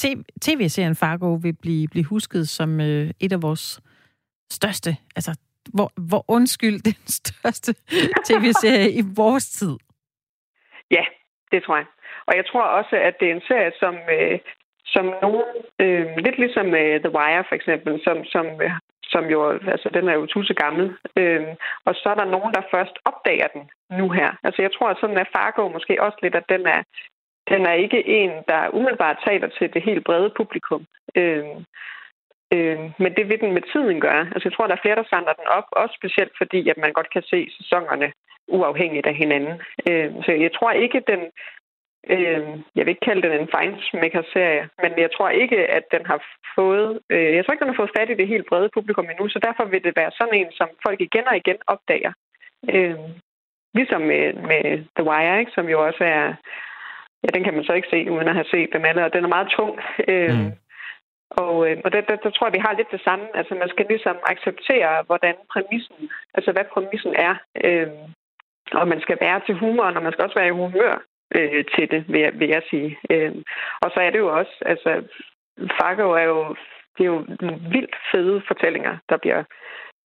[0.42, 3.82] tv-serien Fargo vil blive, blive husket som øh, et af vores
[4.52, 5.32] største, altså
[5.74, 7.74] hvor, hvor undskyld den største
[8.28, 9.76] tv-serie i vores tid.
[10.92, 11.04] Ja,
[11.52, 11.86] det tror jeg.
[12.28, 14.40] Og jeg tror også, at det er en serie, som, øh,
[14.86, 15.44] som nogen,
[15.80, 18.72] øh, lidt ligesom øh, The Wire for eksempel, som, som, øh,
[19.04, 19.40] som jo,
[19.74, 21.48] altså den er jo tusind gammel, øh,
[21.86, 23.64] og så er der nogen, der først opdager den
[24.00, 24.30] nu her.
[24.44, 26.82] Altså jeg tror, at sådan er Fargo måske også lidt, at den er,
[27.52, 30.86] den er ikke en, der umiddelbart taler til det helt brede publikum.
[31.16, 31.46] Øh,
[32.56, 34.24] Øh, men det vil den med tiden gøre.
[34.34, 36.94] Altså, jeg tror, der er flere, der samler den op, også specielt fordi, at man
[36.94, 38.12] godt kan se sæsonerne
[38.48, 39.62] uafhængigt af hinanden.
[39.90, 41.22] Øh, så jeg tror ikke, den...
[42.10, 42.44] Øh,
[42.76, 46.20] jeg vil ikke kalde den en fejnsmækker-serie, men jeg tror ikke, at den har
[46.56, 47.00] fået...
[47.10, 49.40] Øh, jeg tror ikke, den har fået fat i det helt brede publikum endnu, så
[49.40, 52.14] derfor vil det være sådan en, som folk igen og igen opdager.
[52.74, 52.96] Øh,
[53.74, 54.64] ligesom med, med
[54.98, 56.34] The Wire, ikke, som jo også er...
[57.24, 59.24] Ja, den kan man så ikke se, uden at have set den alle, og den
[59.24, 59.80] er meget tung.
[60.08, 60.52] Øh, mm.
[61.32, 63.26] Og, øh, og der, der, der tror jeg, vi har lidt det samme.
[63.34, 67.36] Altså, man skal ligesom acceptere, hvordan præmissen, altså hvad præmissen er.
[67.66, 67.88] Øh,
[68.72, 71.04] og man skal være til humoren, og man skal også være i humør
[71.36, 72.98] øh, til det, vil jeg, vil jeg sige.
[73.10, 73.36] Øh,
[73.82, 75.04] og så er det jo også, altså,
[75.80, 76.56] Fargo er jo,
[76.98, 77.26] det er jo
[77.72, 79.44] vildt fede fortællinger, der bliver,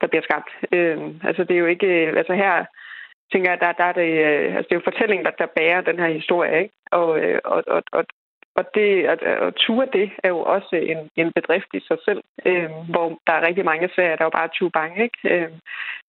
[0.00, 0.50] der bliver skabt.
[0.72, 2.64] Øh, altså, det er jo ikke, øh, altså her,
[3.32, 5.80] tænker jeg, der, der er det, øh, altså det er jo fortællingen, der, der bærer
[5.80, 6.74] den her historie, ikke?
[6.90, 8.04] Og, øh, og, og, og,
[8.58, 12.22] og det, at, at ture det er jo også en, en bedrift i sig selv,
[12.46, 15.02] øh, hvor der er rigtig mange serier, der er jo bare 20 bange.
[15.06, 15.18] Ikke?
[15.32, 15.50] Øh,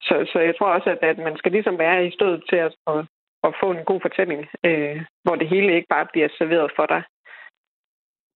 [0.01, 2.73] så, så jeg tror også, at, at man skal ligesom være i stedet til at,
[2.91, 2.99] at,
[3.47, 7.01] at få en god fortælling, øh, hvor det hele ikke bare bliver serveret for dig.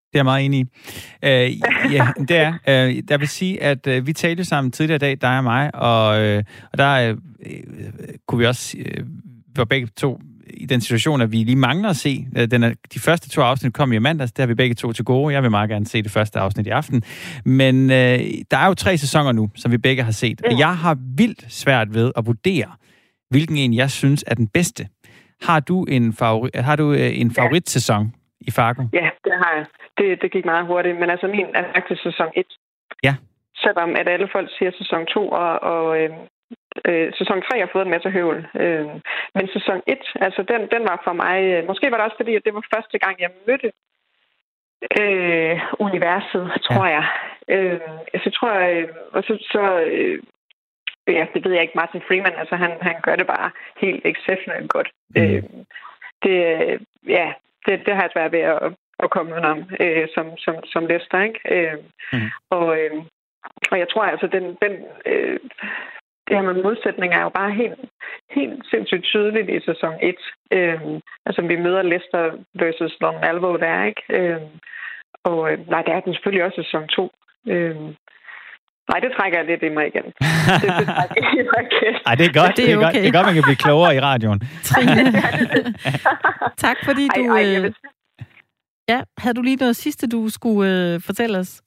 [0.08, 0.66] Det er jeg meget enig i.
[1.28, 1.48] Øh,
[1.96, 2.52] ja, det er.
[2.70, 5.74] Øh, jeg vil sige, at øh, vi talte sammen tidligere i dag, dig og mig,
[5.74, 7.16] og, øh, og der øh,
[8.26, 9.04] kunne vi også, øh,
[9.56, 10.18] var begge to
[10.54, 12.26] i den situation, at vi lige mangler at se.
[12.38, 14.92] Øh, den er, de første to afsnit kom i mandags, det har vi begge to
[14.92, 15.34] til gode.
[15.34, 17.02] Jeg vil meget gerne se det første afsnit i aften.
[17.44, 18.18] Men øh,
[18.50, 20.42] der er jo tre sæsoner nu, som vi begge har set.
[20.46, 22.70] Og jeg har vildt svært ved at vurdere,
[23.30, 24.88] hvilken en jeg synes er den bedste.
[25.42, 28.82] Har du en, favori, har du, øh, en favoritsæson i Fargo?
[28.92, 29.66] Ja, det har jeg.
[29.98, 32.44] Det, det gik meget hurtigt, men altså min er faktisk sæson 1.
[33.02, 33.14] Ja.
[33.56, 36.10] Selvom at alle folk siger sæson 2, og, og øh,
[36.88, 38.46] Øh, sæson 3 har fået en masse høvl.
[38.62, 38.86] Øh,
[39.34, 41.36] men sæson 1, altså den, den var for mig...
[41.52, 43.70] Øh, måske var det også fordi, at det var første gang, jeg mødte
[45.00, 46.92] øh, universet, tror ja.
[46.96, 47.04] jeg.
[47.48, 47.80] Øh,
[48.14, 50.22] jeg tror, øh, og så, så øh,
[51.08, 54.70] ja, det ved jeg ikke, Martin Freeman, altså han, han gør det bare helt exceptionelt
[54.70, 54.90] godt.
[55.16, 55.22] Mm.
[55.22, 55.42] Øh,
[56.22, 56.36] det,
[57.08, 57.32] ja,
[57.66, 58.58] det, det har jeg svært ved at,
[58.98, 61.40] at komme ud om øh, som, som, som Lester, ikke?
[61.50, 61.78] Øh,
[62.12, 62.30] mm.
[62.50, 62.92] og, øh,
[63.70, 64.72] og jeg tror altså, den, den
[65.06, 65.40] øh,
[66.32, 67.80] det her med modsætninger er jo bare helt,
[68.36, 70.16] helt sindssygt tydeligt i sæson 1.
[70.56, 74.02] Øhm, altså, vi møder Leicester versus Long Alvo der, ikke?
[74.18, 74.48] Øhm,
[75.24, 77.10] og øh, nej, det er den selvfølgelig også sæson 2.
[77.48, 77.94] Øhm,
[78.90, 80.04] Nej, det trækker jeg lidt i mig igen.
[80.04, 80.86] Det, det
[82.06, 82.52] Ej, det er godt.
[82.58, 82.84] Det er, okay.
[82.84, 84.40] godt, det er godt, man kan blive klogere i radioen.
[86.64, 87.22] tak, fordi du...
[87.34, 87.72] Ej, ej, øh...
[88.88, 91.62] Ja, havde du lige noget sidste, du skulle øh, fortælle os?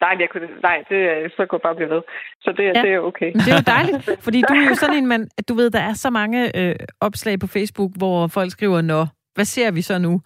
[0.00, 2.02] Nej, jeg kunne, nej det, så kunne jeg bare blive ved.
[2.40, 2.82] Så det, ja.
[2.82, 3.32] det er okay.
[3.32, 5.94] Det er jo dejligt, fordi du er jo sådan en mand, du ved, der er
[5.94, 10.20] så mange øh, opslag på Facebook, hvor folk skriver, nå, hvad ser vi så nu?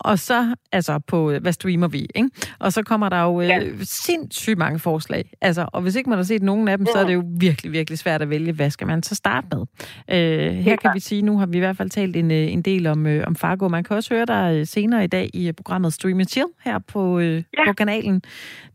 [0.00, 2.30] Og så, altså på, hvad streamer vi, ikke?
[2.58, 3.60] Og så kommer der jo øh, ja.
[3.82, 5.30] sindssygt mange forslag.
[5.40, 6.92] Altså, og hvis ikke man har set nogen af dem, ja.
[6.92, 9.66] så er det jo virkelig, virkelig svært at vælge, hvad skal man så starte med?
[10.10, 12.62] Øh, her kan vi sige, nu har vi i hvert fald talt en, øh, en
[12.62, 13.68] del om, øh, om Fargo.
[13.68, 17.18] Man kan også høre dig øh, senere i dag i programmet Stream Chill her på,
[17.18, 17.64] øh, ja.
[17.66, 18.22] på kanalen.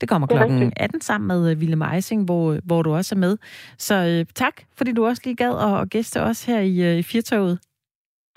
[0.02, 3.38] Det kommer klokken 18 sammen med Ville Meising, hvor, hvor du også er med.
[3.78, 7.60] Så øh, tak, fordi du også lige gad at gæste os her i, i Firtoget.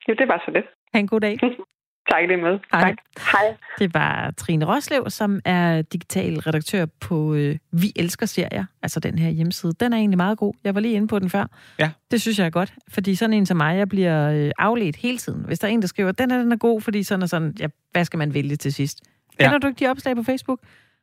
[0.08, 0.64] Jo, det var så det.
[0.94, 1.38] Ha' en god dag.
[2.10, 2.58] Tak lige med.
[2.72, 2.80] Hej.
[2.82, 2.96] Tak.
[3.32, 3.56] Hej.
[3.78, 9.18] Det var Trine Roslev, som er digital redaktør på øh, Vi Elsker Serier, altså den
[9.18, 9.72] her hjemmeside.
[9.80, 10.54] Den er egentlig meget god.
[10.64, 11.46] Jeg var lige inde på den før.
[11.78, 11.90] Ja.
[12.10, 15.18] Det synes jeg er godt, fordi sådan en som mig, jeg bliver øh, afledt hele
[15.18, 15.44] tiden.
[15.46, 17.54] Hvis der er en, der skriver, den er, den er god, fordi sådan og sådan,
[17.60, 19.00] ja, hvad skal man vælge til sidst?
[19.40, 19.44] Ja.
[19.44, 20.60] Kender du ikke de opslag på Facebook?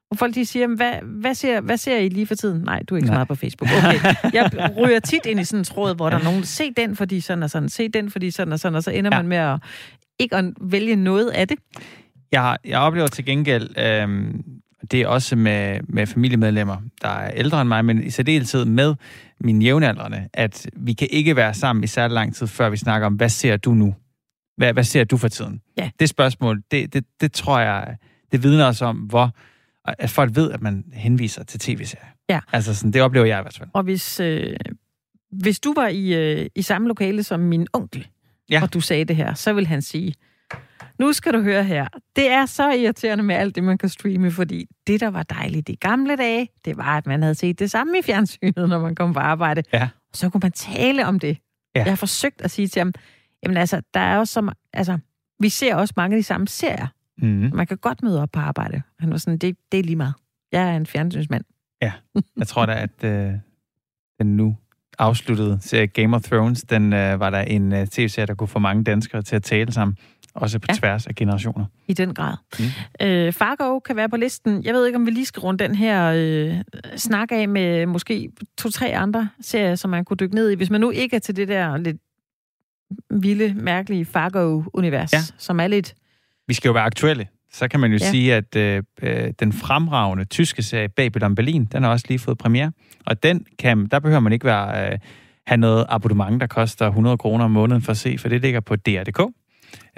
[0.08, 2.62] Hvor folk de siger, hvad, hvad, ser, hvad ser I lige for tiden?
[2.62, 3.14] Nej, du er ikke Nej.
[3.14, 3.70] så meget på Facebook.
[3.78, 4.16] Okay.
[4.34, 7.20] Jeg ryger tit ind i sådan en tråd, hvor der er nogen, se den, fordi
[7.20, 9.22] sådan og sådan, se den, fordi sådan og sådan, og så ender ja.
[9.22, 9.60] man med at
[10.22, 11.58] ikke at vælge noget af det?
[12.32, 14.34] Jeg, jeg oplever til gengæld, øh,
[14.92, 18.96] det er også med, med familiemedlemmer, der er ældre end mig, men i særdeleshed med
[19.40, 23.08] mine jævnaldrende, at vi kan ikke være sammen i særlig lang tid, før vi snakker
[23.08, 23.96] om, hvad ser du nu?
[24.58, 25.62] Hvad, hvad ser du for tiden?
[25.78, 25.90] Ja.
[26.00, 27.96] Det spørgsmål, det, det, det tror jeg,
[28.32, 29.32] det vidner os om, hvor
[29.86, 32.08] at folk ved, at man henviser til tv-serier.
[32.30, 32.40] Ja.
[32.54, 33.70] Altså sådan, det oplever jeg i hvert fald.
[33.74, 34.56] Og hvis, øh,
[35.32, 38.08] hvis du var i, øh, i samme lokale som min onkel,
[38.52, 38.62] ja.
[38.62, 40.14] og du sagde det her, så vil han sige,
[41.00, 41.88] nu skal du høre her.
[42.16, 45.70] Det er så irriterende med alt det, man kan streame, fordi det, der var dejligt
[45.70, 48.96] i gamle dage, det var, at man havde set det samme i fjernsynet, når man
[48.96, 49.64] kom på arbejde.
[49.74, 49.90] Ja.
[50.12, 51.38] Og så kunne man tale om det.
[51.76, 51.84] Ja.
[51.84, 52.94] Jeg har forsøgt at sige til ham,
[53.44, 54.98] jamen altså, der er også som, altså,
[55.40, 56.88] vi ser også mange af de samme serier.
[57.18, 57.52] Mm.
[57.54, 58.82] Man kan godt møde op på arbejde.
[59.00, 60.14] Han var sådan, det, det er lige meget.
[60.52, 61.44] Jeg er en fjernsynsmand.
[61.82, 61.92] Ja,
[62.38, 63.34] jeg tror da, at øh,
[64.20, 64.58] den nu
[65.02, 68.60] afsluttede serie Game of Thrones, den øh, var der en øh, tv-serie, der kunne få
[68.60, 69.98] mange danskere til at tale sammen.
[70.34, 70.74] Også på ja.
[70.74, 71.66] tværs af generationer.
[71.88, 72.36] I den grad.
[72.60, 72.66] Mm.
[73.06, 74.64] Øh, Fargo kan være på listen.
[74.64, 76.56] Jeg ved ikke, om vi lige skal runde den her øh,
[76.96, 80.56] snak af med måske to-tre andre serier, som man kunne dykke ned i.
[80.56, 81.98] Hvis man nu ikke er til det der lidt
[83.10, 85.20] vilde, mærkelige Fargo-univers, ja.
[85.38, 85.94] som er lidt...
[86.48, 87.28] Vi skal jo være aktuelle.
[87.54, 88.12] Så kan man jo ja.
[88.12, 92.38] sige, at øh, øh, den fremragende tyske serie Babylon Berlin, den har også lige fået
[92.38, 92.72] premiere.
[93.06, 95.00] Og den kan, der behøver man ikke være, øh,
[95.48, 98.60] have noget abonnement, der koster 100 kroner om måneden for at se, for det ligger
[98.60, 99.20] på DR.dk.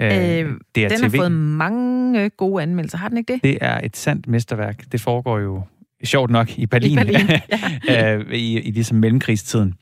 [0.00, 3.42] Øh, øh, den har fået mange gode anmeldelser, har den ikke det?
[3.42, 4.84] Det er et sandt mesterværk.
[4.92, 5.62] Det foregår jo
[6.04, 7.26] sjovt nok i Berlin, I, Berlin
[7.88, 8.14] ja.
[8.14, 9.74] øh, i, i ligesom mellemkrigstiden.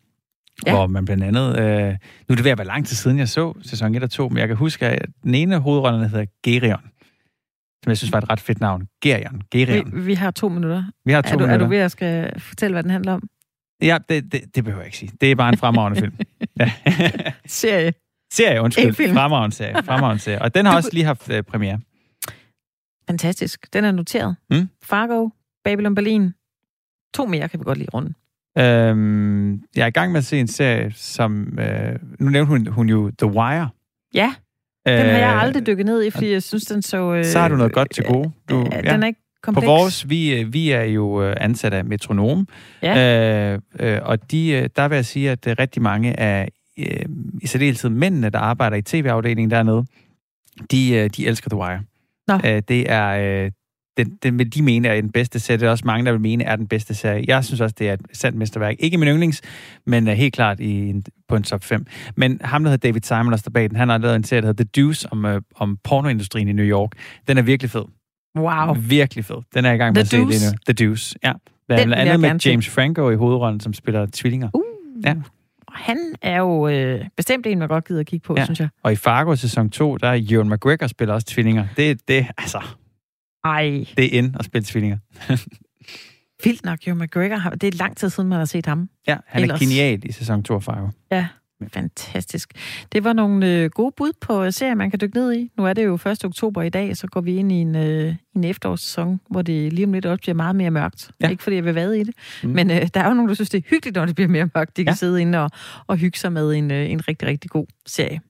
[0.66, 0.74] Ja.
[0.74, 1.58] Hvor man blandt andet...
[1.58, 1.88] Øh,
[2.28, 4.28] nu er det ved at være lang tid siden, jeg så sæson 1 og 2,
[4.28, 6.80] men jeg kan huske, at den ene hovedrollerne hedder Gerion
[7.82, 8.88] som jeg synes var et ret fedt navn.
[9.02, 9.42] Gerion.
[9.50, 9.92] Gerion.
[9.94, 10.84] Vi, vi har to minutter.
[11.04, 11.54] Vi har to er du, minutter.
[11.54, 13.28] Er du ved at skal fortælle, hvad den handler om?
[13.82, 15.12] Ja, det, det, det behøver jeg ikke sige.
[15.20, 16.12] Det er bare en fremragende film.
[16.60, 16.72] Ja.
[17.46, 17.92] Serie.
[18.32, 18.94] Serie, undskyld.
[18.94, 19.14] film.
[19.14, 19.82] Fremragende serie.
[19.82, 20.42] Fremragende serie.
[20.42, 20.76] Og den har du...
[20.76, 21.80] også lige haft uh, premiere.
[23.08, 23.72] Fantastisk.
[23.72, 24.36] Den er noteret.
[24.50, 24.68] Mm?
[24.82, 25.28] Fargo,
[25.64, 26.34] Babylon Berlin.
[27.14, 28.14] To mere kan vi godt lige runde.
[28.58, 31.58] Øhm, jeg er i gang med at se en serie, som...
[31.58, 33.68] Øh, nu nævnte hun, hun jo The Wire.
[34.14, 34.34] Ja.
[34.86, 37.14] Den har jeg øh, aldrig dykket ned i, fordi jeg synes, den så...
[37.14, 38.30] Øh, så har du noget godt til gode.
[38.50, 38.92] Du, ja.
[38.92, 39.64] Den er ikke kompleks.
[39.64, 42.48] På vores, vi, øh, vi er jo øh, ansat af Metronom,
[42.82, 43.52] ja.
[43.52, 47.06] øh, øh, og de, der vil jeg sige, at rigtig mange af, øh,
[47.42, 49.84] i særdeleshed mændene, der arbejder i tv-afdelingen dernede,
[50.70, 51.80] de, de elsker The Wire.
[52.28, 52.34] Nå.
[52.34, 53.50] Øh, det er,
[53.96, 55.58] den, den vil de mene er den bedste serie.
[55.58, 57.24] Det er også mange, der vil mene er den bedste serie.
[57.28, 58.76] Jeg synes også, det er et sandt mesterværk.
[58.78, 59.40] Ikke min yndlings,
[59.86, 61.86] men er helt klart i en, på en top 5.
[62.16, 64.48] Men ham, der hedder David Simon, der bag den, han har lavet en serie, der
[64.48, 66.90] hedder The Deuce, om, uh, om pornoindustrien i New York.
[67.28, 67.84] Den er virkelig fed.
[68.38, 68.74] Wow.
[68.74, 69.36] Virkelig fed.
[69.54, 70.38] Den er i gang med The at Deuce.
[70.38, 70.72] se lige nu.
[70.74, 71.32] The Deuce, ja.
[71.68, 74.50] Blandt andet med James Franco i hovedrollen, som spiller tvillinger.
[74.54, 74.62] Uh.
[75.04, 75.14] Ja.
[75.72, 78.44] Han er jo øh, bestemt en, man godt gider at kigge på, ja.
[78.44, 78.68] synes jeg.
[78.82, 81.66] Og i Fargo sæson 2, der er Ewan McGregor spiller også tvillinger.
[81.76, 82.62] Det, det, altså,
[83.44, 83.86] ej.
[83.96, 84.98] Det er ind at spille tvillinger.
[86.44, 87.50] Vildt nok, jo McGregor.
[87.50, 88.88] Det er lang tid siden, man har set ham.
[89.08, 89.62] Ja, han Ellers.
[89.62, 90.88] er genial i sæson 2 Fargo.
[91.10, 91.26] Ja,
[91.72, 92.52] fantastisk.
[92.92, 95.50] Det var nogle øh, gode bud på serier, man kan dykke ned i.
[95.56, 96.24] Nu er det jo 1.
[96.24, 99.86] oktober i dag, så går vi ind i en, øh, en efterårssæson, hvor det lige
[99.86, 101.10] om lidt også bliver meget mere mørkt.
[101.20, 101.28] Ja.
[101.28, 102.50] Ikke fordi jeg vil vade i det, mm.
[102.50, 104.48] men øh, der er jo nogen, der synes, det er hyggeligt, når det bliver mere
[104.54, 104.76] mørkt.
[104.76, 104.96] De kan ja.
[104.96, 105.50] sidde inde og,
[105.86, 108.20] og hygge sig med en, øh, en rigtig, rigtig god serie.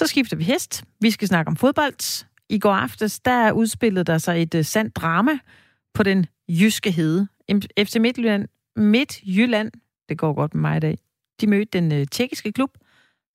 [0.00, 0.84] Så skifter vi hest.
[1.00, 2.24] Vi skal snakke om fodbold.
[2.48, 5.38] I går aftes, der udspillede der sig et uh, sandt drama
[5.94, 7.28] på den jyske hede.
[7.78, 9.72] FC Midtjylland, Midtjylland,
[10.08, 10.98] det går godt med mig i dag,
[11.40, 12.70] de mødte den uh, tjekkiske klub,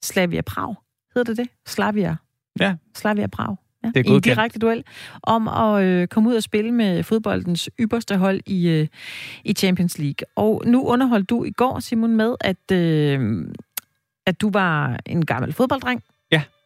[0.03, 0.76] Slavia Prag.
[1.16, 1.49] Hedder det det?
[1.68, 2.16] Slavia.
[2.59, 2.76] Ja.
[2.95, 3.55] Slavia Prag.
[3.84, 4.84] ja, det er i en direkte duel,
[5.24, 8.88] om at øh, komme ud og spille med fodboldens ypperste hold i, øh,
[9.43, 10.28] i Champions League.
[10.36, 13.45] Og nu underholdt du i går, Simon, med, at, øh,
[14.26, 16.03] at du var en gammel fodbolddreng.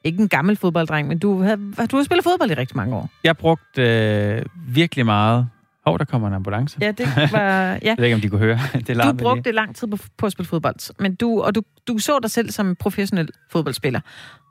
[0.04, 1.56] Ikke en gammel fodbolddreng, men du har,
[1.92, 3.10] du har spillet fodbold i rigtig mange år.
[3.24, 5.48] Jeg brugte øh, virkelig meget
[5.86, 6.78] Hov, oh, der kommer en ambulance.
[6.82, 7.40] Ja, det var...
[7.40, 7.78] Ja.
[7.82, 8.60] jeg ved ikke, om de kunne høre.
[8.88, 9.56] Det du brugte lige.
[9.56, 12.52] lang tid på, på at spille fodbold, men du, og du, du så dig selv
[12.52, 14.00] som professionel fodboldspiller.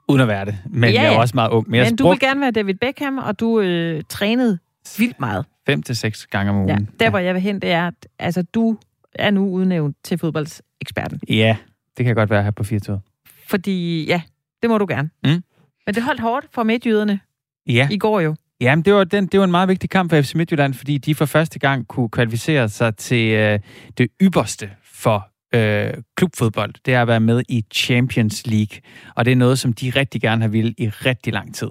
[0.08, 1.70] Uden at være det, men ja, jeg er også meget ung.
[1.70, 4.58] Men, men du vil gerne være David Beckham, og du øh, trænede
[4.98, 5.44] vildt meget.
[5.66, 6.68] Fem til seks gange om ugen.
[6.68, 7.10] Ja, der, ja.
[7.10, 8.78] hvor jeg vil hen, det er, at altså, du
[9.14, 11.20] er nu udnævnt til fodboldeksperten.
[11.28, 11.56] Ja,
[11.96, 13.00] det kan godt være her på 4
[13.48, 14.22] Fordi, ja,
[14.62, 15.10] det må du gerne.
[15.24, 15.42] Mm.
[15.86, 17.20] Men det holdt hårdt for midtjyderne
[17.66, 17.88] ja.
[17.90, 18.34] i går jo.
[18.60, 21.14] Jamen, det var, den, det var en meget vigtig kamp for FC Midtjylland, fordi de
[21.14, 23.58] for første gang kunne kvalificere sig til øh,
[23.98, 26.74] det ypperste for øh, klubfodbold.
[26.86, 28.80] Det er at være med i Champions League,
[29.16, 31.68] og det er noget, som de rigtig gerne har ville i rigtig lang tid.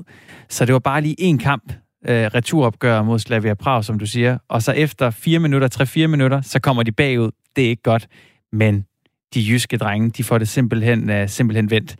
[0.50, 1.74] Så det var bare lige en kamp,
[2.08, 6.42] øh, returopgør mod Slavia Prag, som du siger, og så efter fire minutter, 3-4 minutter,
[6.42, 7.32] så kommer de bagud.
[7.56, 8.08] Det er ikke godt,
[8.52, 8.86] men
[9.34, 11.96] de jyske drenge, de får det simpelthen, uh, simpelthen vendt.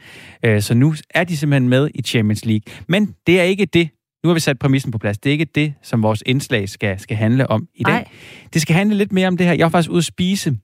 [0.48, 2.74] Uh, så nu er de simpelthen med i Champions League.
[2.88, 3.90] Men det er ikke det,
[4.24, 5.18] nu har vi sat præmissen på plads.
[5.18, 7.94] Det er ikke det, som vores indslag skal, skal handle om i dag.
[7.94, 8.08] Ej.
[8.54, 9.54] Det skal handle lidt mere om det her.
[9.54, 10.58] Jeg var faktisk ude at spise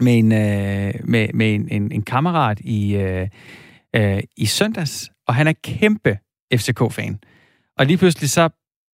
[0.00, 3.28] med en, øh, med, med en, en, en kammerat i, øh,
[3.96, 6.18] øh, i søndags, og han er kæmpe
[6.54, 7.18] FCK-fan.
[7.78, 8.48] Og lige pludselig så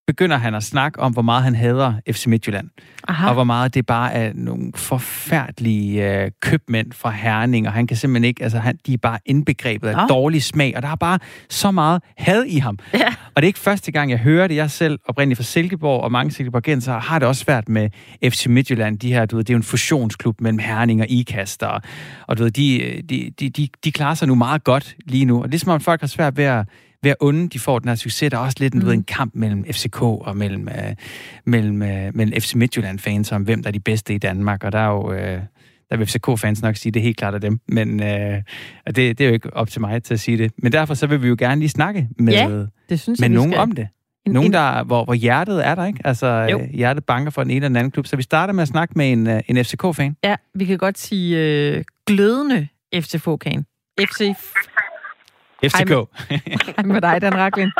[0.06, 2.68] begynder han at snakke om, hvor meget han hader FC Midtjylland.
[3.08, 3.28] Aha.
[3.28, 7.96] Og hvor meget det bare er nogle forfærdelige øh, købmænd fra Herning, og han kan
[7.96, 10.06] simpelthen ikke, altså han, de er bare indbegrebet af ja.
[10.06, 11.18] dårlig smag, og der er bare
[11.50, 12.78] så meget had i ham.
[12.94, 13.08] Ja.
[13.08, 14.56] Og det er ikke første gang, jeg hører det.
[14.56, 17.90] Jeg selv oprindeligt fra Silkeborg, og mange Silkeborgenser har det også svært med
[18.24, 18.98] FC Midtjylland.
[18.98, 21.82] De her, du ved, det er jo en fusionsklub mellem Herning og Ikast, og,
[22.26, 25.42] og du ved, de, de, de, de, de klarer sig nu meget godt lige nu.
[25.42, 26.68] Og det er som om folk har svært ved at
[27.10, 28.30] at unde, de får den her succes.
[28.30, 28.86] Der er også lidt en, mm.
[28.86, 30.92] ved, en kamp mellem FCK og mellem, uh,
[31.44, 34.64] mellem, uh, mellem FC Midtjylland-fans om, hvem der er de bedste i Danmark.
[34.64, 35.10] Og der er jo...
[35.10, 35.42] Uh,
[35.90, 37.60] der vil FCK-fans nok sige, at det er helt klart af dem.
[37.68, 40.52] Men uh, det, det er jo ikke op til mig til at sige det.
[40.58, 43.34] Men derfor så vil vi jo gerne lige snakke med, ja, det synes med jeg,
[43.34, 43.60] nogen skal.
[43.60, 43.88] om det.
[44.26, 46.00] En, nogen, der, hvor, hvor hjertet er der, ikke?
[46.04, 46.60] Altså, jo.
[46.72, 48.06] hjertet banker for den ene eller den anden klub.
[48.06, 50.16] Så vi starter med at snakke med en, en FCK-fan.
[50.24, 53.64] Ja, vi kan godt sige øh, glødende FCK-fan.
[54.00, 54.34] FC
[55.64, 55.92] FCK.
[56.76, 57.72] Hej med dig, Dan Raklin.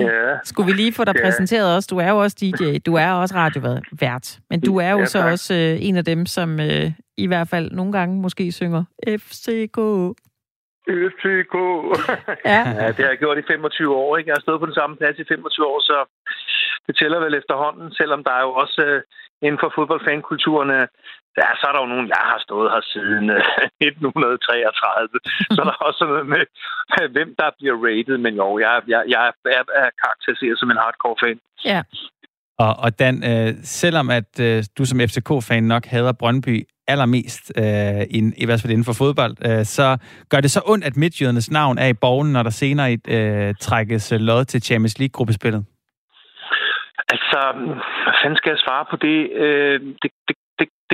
[0.00, 0.38] ja.
[0.44, 1.24] Skulle vi lige få dig ja.
[1.24, 1.88] præsenteret også?
[1.90, 5.18] Du er jo også DJ, du er også radiovært, men du er jo ja, så
[5.18, 5.32] tak.
[5.32, 9.78] også øh, en af dem, som øh, i hvert fald nogle gange måske synger FCK.
[11.12, 11.56] FCK.
[12.52, 12.60] ja.
[12.80, 14.16] ja, det har jeg gjort i 25 år.
[14.16, 14.28] Ikke?
[14.28, 15.96] Jeg har stået på den samme plads i 25 år, så
[16.86, 19.02] det tæller vel efterhånden, selvom der er jo også øh,
[19.42, 20.70] inden for fodboldfankulturen
[21.40, 25.08] Ja, så er der jo nogen, jeg har stået her siden 1933.
[25.14, 25.20] Øh,
[25.54, 26.42] så er der også noget med,
[27.16, 28.16] hvem der bliver rated.
[28.18, 29.22] Men jo, jeg, jeg, jeg
[29.58, 31.38] er, er karakteriseret som en hardcore-fan.
[31.64, 31.80] Ja.
[32.58, 33.50] Og, og Dan, øh,
[33.82, 36.56] selvom at øh, du som FCK-fan nok hader Brøndby
[36.88, 39.86] allermest, øh, in, i hvert fald inden for fodbold, øh, så
[40.30, 44.12] gør det så ondt, at midtjydernes navn er i borgen, når der senere øh, trækkes
[44.28, 45.64] lod til Champions League-gruppespillet?
[47.14, 47.40] Altså,
[48.04, 49.18] hvad fanden skal jeg svare på det?
[49.44, 50.36] Øh, det, det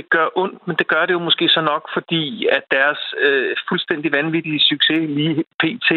[0.01, 3.57] det, gør ondt, men det gør det jo måske så nok, fordi at deres øh,
[3.69, 5.89] fuldstændig vanvittige succes lige pt.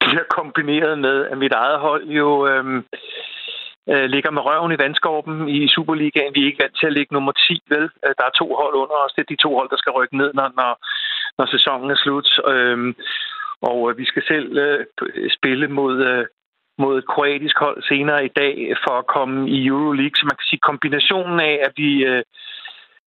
[0.00, 2.64] bliver kombineret med, at mit eget hold jo øh,
[3.90, 6.34] øh, ligger med røven i vandskorben i Superligaen.
[6.34, 7.84] Vi er ikke vant til at ligge nummer 10, vel?
[8.04, 9.12] Øh, der er to hold under os.
[9.12, 10.72] Det er de to hold, der skal rykke ned, når, når,
[11.38, 12.28] når sæsonen er slut.
[12.52, 12.94] Øh,
[13.68, 14.80] og øh, vi skal selv øh,
[15.36, 15.96] spille mod...
[16.12, 16.26] Øh,
[16.82, 20.16] mod et kroatisk hold senere i dag for at komme i Euroleague.
[20.18, 22.22] Så man kan sige, kombinationen af, at vi, øh,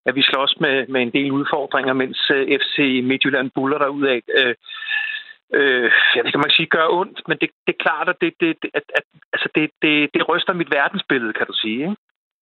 [0.06, 2.78] at vi slås med, med en del udfordringer, mens øh, FC
[3.10, 4.22] Midtjylland buller derud af.
[4.38, 4.56] Øh,
[5.58, 8.32] øh, jeg ved, kan man sige, gør ondt, men det, det er klart, at det,
[8.40, 11.80] det, at, at, altså det, det, det ryster mit verdensbillede, kan du sige.
[11.90, 11.96] Ikke?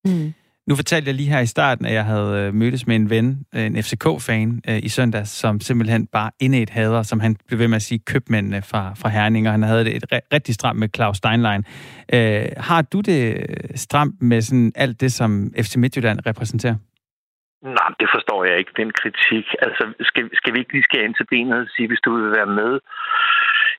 [0.06, 0.34] Mm.
[0.68, 3.46] Nu fortalte jeg lige her i starten, at jeg havde øh, mødtes med en ven,
[3.56, 7.76] øh, en FCK-fan i søndags, som simpelthen bare indet hader, som han blev ved med
[7.76, 10.04] at sige, købmændene fra, fra Herning, og han havde det et
[10.34, 11.64] rigtig stramt med Claus Steinlein.
[12.14, 13.46] Øh, har du det
[13.76, 16.76] stramt med sådan alt det, som FC Midtjylland repræsenterer?
[17.62, 19.46] Nej, det forstår jeg ikke, den kritik.
[19.62, 22.32] Altså, skal, skal vi ikke lige skære ind til benet og sige, hvis du vil
[22.32, 22.80] være med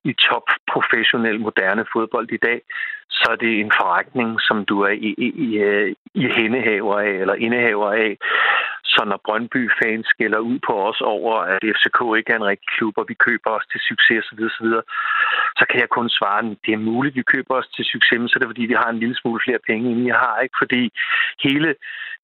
[0.05, 2.61] i top professionel moderne fodbold i dag,
[3.11, 5.49] så er det en forretning, som du er i, i, i,
[6.15, 8.17] i hændehaver af, eller indehaver af.
[8.85, 12.95] Så når Brøndby-fans skælder ud på os over, at FCK ikke er en rigtig klub,
[12.99, 14.69] og vi køber os til succes osv., osv.,
[15.59, 18.19] så kan jeg kun svare, at det er muligt, at vi køber os til succes,
[18.19, 20.39] men så er det fordi, vi har en lille smule flere penge, end jeg har.
[20.39, 20.83] ikke Fordi
[21.47, 21.75] hele,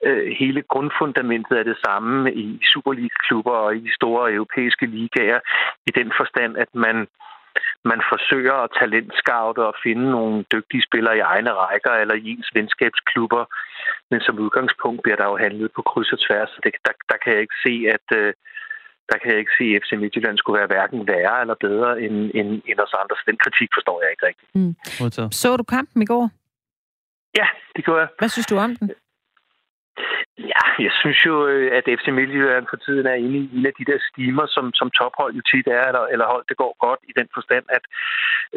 [0.05, 5.41] øh, hele grundfundamentet er det samme i Superliga-klubber og i de store europæiske ligaer,
[5.87, 7.07] i den forstand, at man
[7.85, 12.51] man forsøger at talentscoute og finde nogle dygtige spillere i egne rækker eller i ens
[12.55, 13.45] venskabsklubber.
[14.11, 16.51] Men som udgangspunkt bliver der jo handlet på kryds og tværs.
[16.65, 18.33] Det, der, der kan jeg ikke se, at øh,
[19.11, 22.17] der kan jeg ikke se, at FC Midtjylland skulle være hverken værre eller bedre end,
[22.39, 23.17] end, end os andre.
[23.19, 24.51] Så den kritik forstår jeg ikke rigtigt.
[24.59, 24.73] Mm.
[25.41, 26.25] Så du kampen i går?
[27.41, 28.09] Ja, det gjorde jeg.
[28.19, 28.91] Hvad synes du om den?
[30.53, 33.75] Ja, jeg synes jo, øh, at FC Midtjylland for tiden er inde i en af
[33.79, 37.01] de der stimer, som, som tophold jo tit er, eller, eller hold, det går godt
[37.11, 37.85] i den forstand, at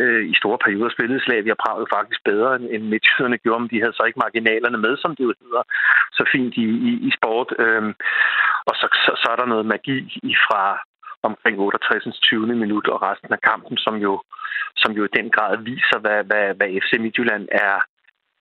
[0.02, 3.98] øh, i store perioder spillede Slavia Prag faktisk bedre, end Midtjyllanderne gjorde, men de havde
[3.98, 5.64] så ikke marginalerne med, som det jo hedder,
[6.18, 7.50] så fint i, i, i sport.
[7.64, 7.84] Øh,
[8.70, 9.98] og så, så, så er der noget magi
[10.32, 10.64] i fra
[11.24, 12.20] omkring 68.
[12.20, 12.48] 20.
[12.64, 14.22] minut og resten af kampen, som jo,
[14.76, 17.76] som jo i den grad viser, hvad, hvad, hvad FC Midtjylland er,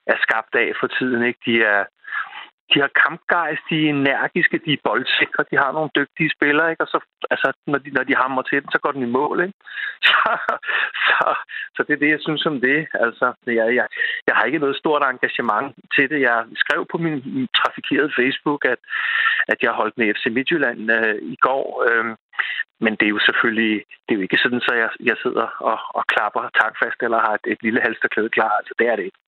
[0.06, 1.22] er skabt af for tiden.
[1.22, 1.40] Ikke?
[1.46, 1.84] De er
[2.72, 6.82] de har kampgejst, de er energiske, de er boldsikre, de har nogle dygtige spillere, ikke?
[6.84, 6.98] og så,
[7.30, 9.36] altså, når, de, når de hammer til den, så går den i mål.
[9.44, 9.58] Ikke?
[10.08, 10.32] Så,
[11.06, 11.26] så,
[11.74, 12.86] så det er det, jeg synes om det.
[12.94, 13.86] Altså, jeg, jeg,
[14.26, 16.20] jeg har ikke noget stort engagement til det.
[16.20, 18.80] Jeg skrev på min, trafikerede Facebook, at,
[19.48, 21.66] at jeg holdt med FC Midtjylland øh, i går.
[21.88, 22.04] Øh,
[22.80, 25.78] men det er jo selvfølgelig det er jo ikke sådan, så jeg, jeg sidder og,
[25.98, 28.52] og klapper tankfast eller har et, et lille halsterklæde klar.
[28.60, 29.18] Altså, det er det ikke.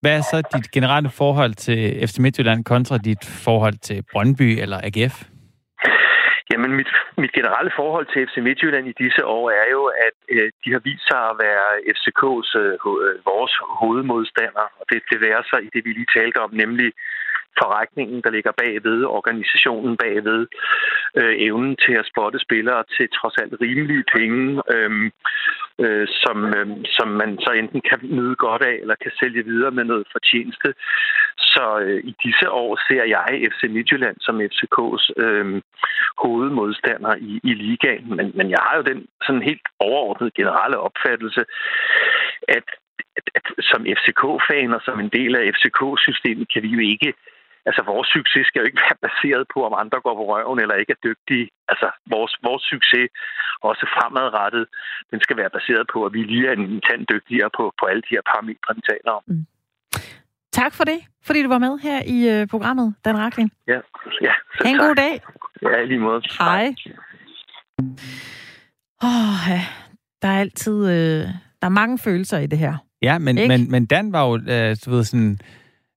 [0.00, 4.78] Hvad er så dit generelle forhold til FC Midtjylland kontra dit forhold til Brøndby eller
[4.88, 5.16] AGF?
[6.50, 6.90] Jamen, mit,
[7.22, 10.82] mit generelle forhold til FC Midtjylland i disse år er jo, at øh, de har
[10.88, 12.74] vist sig at være FCK's, øh,
[13.06, 14.66] øh, vores hovedmodstander.
[14.80, 16.88] Og det, det værer sig i det, vi lige talte om, nemlig
[17.62, 20.42] forretningen, der ligger bagved, organisationen bagved,
[21.20, 25.10] øh, evnen til at spotte spillere til trods alt rimelige penge, øh,
[25.84, 26.66] øh, som, øh,
[26.96, 30.74] som man så enten kan nyde godt af, eller kan sælge videre med noget fortjeneste.
[31.38, 35.62] Så øh, i disse år ser jeg FC Midtjylland som FCK's øh,
[36.22, 38.16] hovedmodstander i, i ligaen.
[38.16, 41.44] Men, men jeg har jo den sådan helt overordnede generelle opfattelse,
[42.48, 42.64] at
[43.18, 47.12] at, at som FCK-fan og som en del af FCK-systemet kan vi jo ikke
[47.68, 50.76] altså vores succes skal jo ikke være baseret på, om andre går på røven eller
[50.82, 51.46] ikke er dygtige.
[51.70, 53.06] Altså vores, vores succes,
[53.68, 54.64] også fremadrettet,
[55.10, 58.02] den skal være baseret på, at vi lige er en tand dygtigere på, på alle
[58.06, 59.24] de her parametre, vi taler om.
[59.26, 59.46] Mm.
[60.60, 63.50] Tak for det, fordi du var med her i uh, programmet, Dan Rakling.
[63.72, 63.78] Ja,
[64.26, 64.34] ja.
[64.64, 65.14] Ha' en god dag.
[65.62, 66.22] Ja, lige måde.
[66.38, 66.74] Hej.
[69.02, 69.60] Oh, ja.
[70.22, 71.28] Der er altid øh,
[71.60, 72.74] der er mange følelser i det her.
[73.02, 75.40] Ja, men, men, men Dan var jo, øh, du ved, sådan,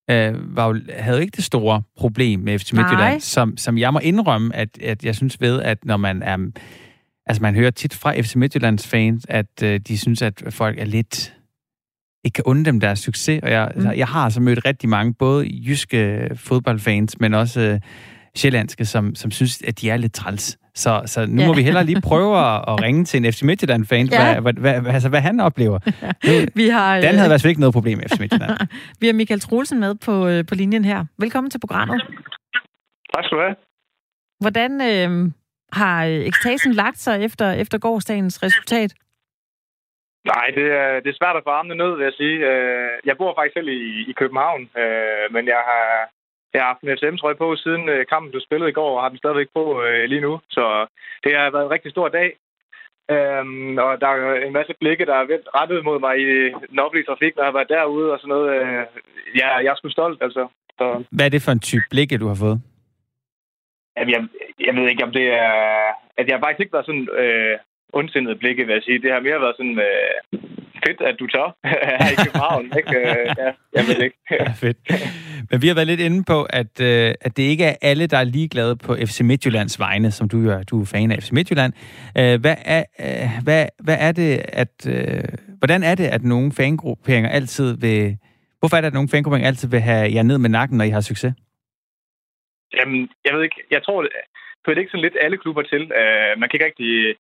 [0.10, 3.94] øh, var jo, havde jo ikke det store problem med FC Midtjylland, som, som jeg
[3.94, 6.38] må indrømme, at, at jeg synes ved, at når man er...
[7.26, 10.86] Altså, man hører tit fra FC Midtjyllands fans, at øh, de synes, at folk er
[10.86, 11.34] lidt
[12.24, 13.40] ikke kan unde dem deres succes.
[13.44, 13.86] Og jeg, mm.
[13.86, 17.80] jeg har altså mødt rigtig mange, både jyske fodboldfans, men også øh,
[18.36, 20.58] sjællandske, som, som synes, at de er lidt træls.
[20.74, 21.48] Så, så nu ja.
[21.48, 24.40] må vi hellere lige prøve at, at ringe til en FC Midtjylland-fan, ja.
[24.40, 25.80] hvad, hvad, hvad, altså, hvad han oplever.
[26.62, 28.58] vi har, Dan havde i hvert fald ikke noget problem med FC Midtjylland.
[29.02, 31.06] vi har Michael Troelsen med på, øh, på linjen her.
[31.18, 32.02] Velkommen til programmet.
[33.14, 33.56] Tak skal du have.
[34.40, 35.32] Hvordan øh,
[35.74, 38.94] har ekstasen lagt sig efter, efter gårdsdagens resultat?
[40.26, 42.38] Nej, det er, det er svært at få armene ned, vil jeg sige.
[42.52, 45.86] Øh, jeg bor faktisk selv i, i København, øh, men jeg har,
[46.54, 49.10] jeg har haft en FCM-trøje på siden øh, kampen blev spillet i går, og har
[49.10, 50.40] den stadigvæk på lige nu.
[50.50, 50.64] Så
[51.24, 52.30] det har været en rigtig stor dag.
[53.14, 55.26] Øhm, og der er en masse blikke, der er
[55.60, 56.28] rettet mod mig i
[56.72, 58.52] den offentlige trafik, når jeg har været derude og sådan noget.
[59.40, 60.48] ja, jeg er sgu stolt, altså.
[60.80, 61.04] Så.
[61.12, 62.62] Hvad er det for en type blikke, du har fået?
[63.98, 64.22] Jamen, jeg,
[64.68, 65.54] jeg ved ikke, om det er...
[66.18, 67.58] At jeg har faktisk ikke været sådan øh,
[67.94, 69.02] ondsindede blikke, vil jeg sige.
[69.02, 70.14] Det har mere været sådan øh,
[70.88, 71.48] fedt, at du tør
[72.00, 72.66] her i København.
[72.78, 72.98] ikke?
[73.00, 74.18] Øh, ja, jeg ved ikke.
[74.32, 74.78] ja, fedt.
[75.52, 78.18] Men vi har været lidt inde på, at, øh, at det ikke er alle, der
[78.18, 80.64] er ligeglade på FC Midtjyllands vegne, som du er.
[80.64, 81.74] Du er fan af FC Midtjylland.
[82.18, 84.76] Øh, hvad, er, øh, hvad, hvad er det, at...
[84.90, 85.24] Øh,
[85.62, 88.18] hvordan er det, at nogle fangrupperinger altid vil...
[88.60, 90.90] Hvorfor er det, at nogle fangrupperinger altid vil have jer ned med nakken, når I
[90.90, 91.34] har succes?
[92.78, 93.60] Jamen, jeg ved ikke.
[93.72, 95.84] Jeg tror, det er ikke sådan lidt alle klubber til.
[95.84, 97.16] Uh, man kan ikke rigtig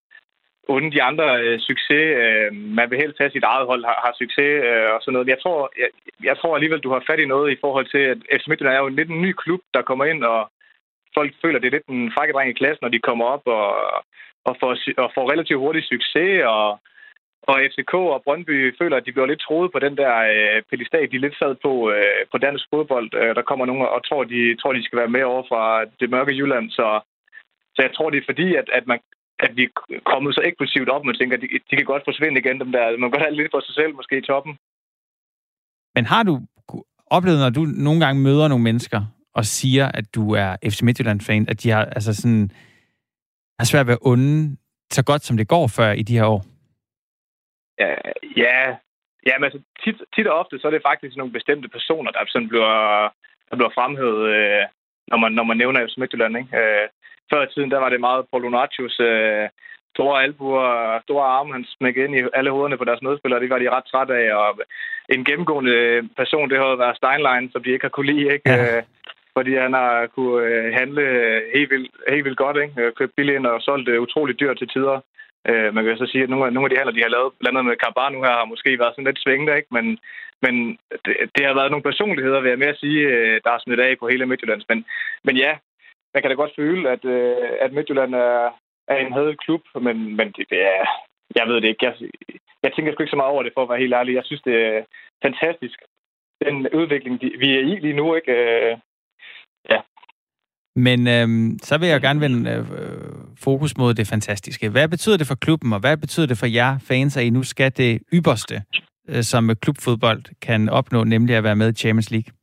[0.68, 2.05] unde de andre øh, succes.
[2.24, 5.28] Øh, man vil helst have sit eget hold har, har succes øh, og sådan noget.
[5.28, 5.89] Jeg tror, jeg,
[6.24, 8.84] jeg tror alligevel, du har fat i noget i forhold til, at FC Midtjylland er
[8.84, 10.51] jo lidt en ny klub, der kommer ind, og
[11.18, 13.68] folk føler, det er lidt en frækkedreng i klassen, når de kommer op og,
[14.49, 14.72] og, får,
[15.03, 16.80] og får relativt hurtig succes, og,
[17.49, 21.12] og FCK og Brøndby føler, at de bliver lidt troet på den der øh, pedestal,
[21.12, 23.09] de lidt sad på øh, på dansk fodbold.
[23.14, 26.09] Øh, der kommer nogen og tror, de tror, de skal være med over fra det
[26.09, 26.99] mørke Jylland, så
[27.76, 28.99] så jeg tror, det er fordi, at, at man
[29.45, 32.39] at vi er kommet så eksklusivt op, man tænker, at de, de kan godt forsvinde
[32.39, 32.97] igen, dem der.
[32.97, 34.53] Man kan godt have lidt for sig selv, måske i toppen.
[35.95, 36.33] Men har du
[37.17, 39.01] oplevet, når du nogle gange møder nogle mennesker,
[39.33, 42.51] og siger, at du er FC Midtjylland-fan, at de har, altså sådan,
[43.59, 44.57] har svært ved at unde
[44.91, 46.41] så godt, som det går før i de her år?
[47.79, 47.95] Ja,
[48.43, 48.59] ja,
[49.27, 52.19] ja men altså tit, tit og ofte, så er det faktisk nogle bestemte personer, der
[52.27, 52.73] sådan bliver,
[53.49, 54.63] der bliver fremhævet, øh,
[55.07, 56.37] når, man, når man nævner FC Midtjylland.
[56.37, 56.57] Ikke?
[56.57, 56.87] Øh,
[57.32, 59.47] før i tiden, der var det meget Paulo Nachos øh,
[59.95, 63.41] store albuer og store arme, han smækkede ind i alle hovederne på deres medspillere.
[63.41, 64.25] Det var de ret træt af.
[64.36, 64.59] Og
[65.09, 65.75] en gennemgående
[66.17, 68.34] person, det havde været Steinlein, som de ikke har kunne lide.
[68.34, 68.49] Ikke?
[68.49, 68.77] Ja.
[68.77, 68.84] Øh,
[69.38, 71.03] fordi han har kunne øh, handle
[71.55, 72.57] helt vildt, helt vildt godt.
[72.63, 72.91] Ikke?
[72.99, 74.97] Købt billigt ind og solgt utroligt dyrt til tider.
[75.49, 77.34] Øh, man kan så sige, at nogle af, nogle af de handler, de har lavet,
[77.39, 79.69] blandt andet med Karbar nu her, har måske været sådan lidt svingende, ikke?
[79.77, 79.86] Men,
[80.43, 80.53] men
[81.05, 83.01] det, det, har været nogle personligheder, vil jeg mere sige,
[83.43, 84.65] der har smidt af på hele Midtjyllands.
[84.69, 84.86] Men,
[85.23, 85.51] men ja,
[86.14, 88.49] man kan da godt føle, at, øh, at Midtjylland er,
[88.88, 90.86] er en hadet klub, men, men det, det er,
[91.36, 91.86] jeg ved det ikke.
[91.86, 91.93] Jeg,
[92.64, 94.16] jeg tænker sgu ikke så meget over det, for at være helt ærlig.
[94.16, 94.84] Jeg synes, det er
[95.26, 95.78] fantastisk,
[96.45, 98.16] den udvikling, vi er i lige nu.
[98.16, 98.32] Ikke?
[98.32, 98.78] Øh,
[99.70, 99.80] ja.
[100.76, 101.28] Men øh,
[101.62, 102.66] så vil jeg gerne vende øh,
[103.43, 104.70] fokus mod det fantastiske.
[104.70, 107.43] Hvad betyder det for klubben, og hvad betyder det for jer fans, at I nu
[107.43, 108.55] skal det ypperste,
[109.09, 112.40] øh, som klubfodbold kan opnå, nemlig at være med i Champions League?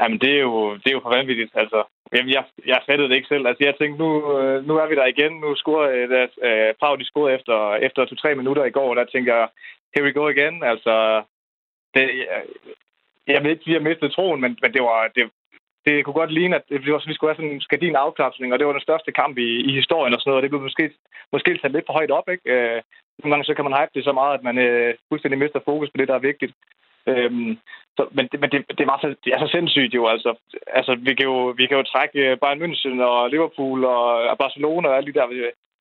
[0.00, 1.52] Jamen, det er jo, det er jo for vanvittigt.
[1.54, 1.84] Altså,
[2.14, 3.46] jamen, jeg, jeg fattede det ikke selv.
[3.46, 5.32] Altså, jeg tænkte, nu, øh, nu er vi der igen.
[5.40, 8.96] Nu scorer deres, øh, øh Prag, de scorede efter, efter to-tre minutter i går, og
[8.96, 9.48] der tænker jeg,
[9.94, 10.62] here we go igen.
[10.62, 11.22] Altså,
[11.94, 12.42] det, jeg,
[13.26, 15.30] jeg ved ikke, vi har mistet troen, men, men det var, det,
[15.86, 18.58] det kunne godt ligne, at det var, vi skulle have sådan en skadin afklapsning, og
[18.58, 20.90] det var den største kamp i, i historien og sådan noget, og det blev måske,
[21.32, 22.50] måske sat lidt for højt op, ikke?
[22.54, 22.82] Øh,
[23.18, 25.90] nogle gange så kan man hype det så meget, at man øh, fuldstændig mister fokus
[25.90, 26.52] på det, der er vigtigt.
[27.06, 27.58] Øhm,
[27.96, 30.30] så, men det, men det, det, var så, det er så sindssygt jo, altså.
[30.66, 34.88] altså vi, kan jo, vi kan jo trække øh, Bayern München og Liverpool og Barcelona
[34.88, 35.26] og alle de der.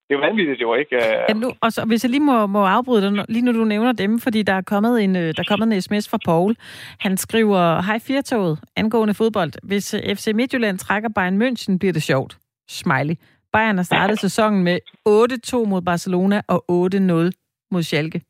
[0.08, 0.96] Det er jo vanvittigt jo, ikke?
[1.30, 3.92] Ja, nu, og så, hvis jeg lige må, må afbryde dig, lige når du nævner
[3.92, 6.56] dem, fordi der er kommet en, øh, der er kommet en sms fra Paul.
[7.00, 9.52] Han skriver, hej Firtoget, angående fodbold.
[9.64, 12.38] Hvis øh, FC Midtjylland trækker Bayern München, bliver det sjovt.
[12.70, 13.16] Smiley.
[13.54, 17.32] Bayern har startet sæsonen med 8-2 mod Barcelona og 8-0
[17.72, 18.22] mod Schalke.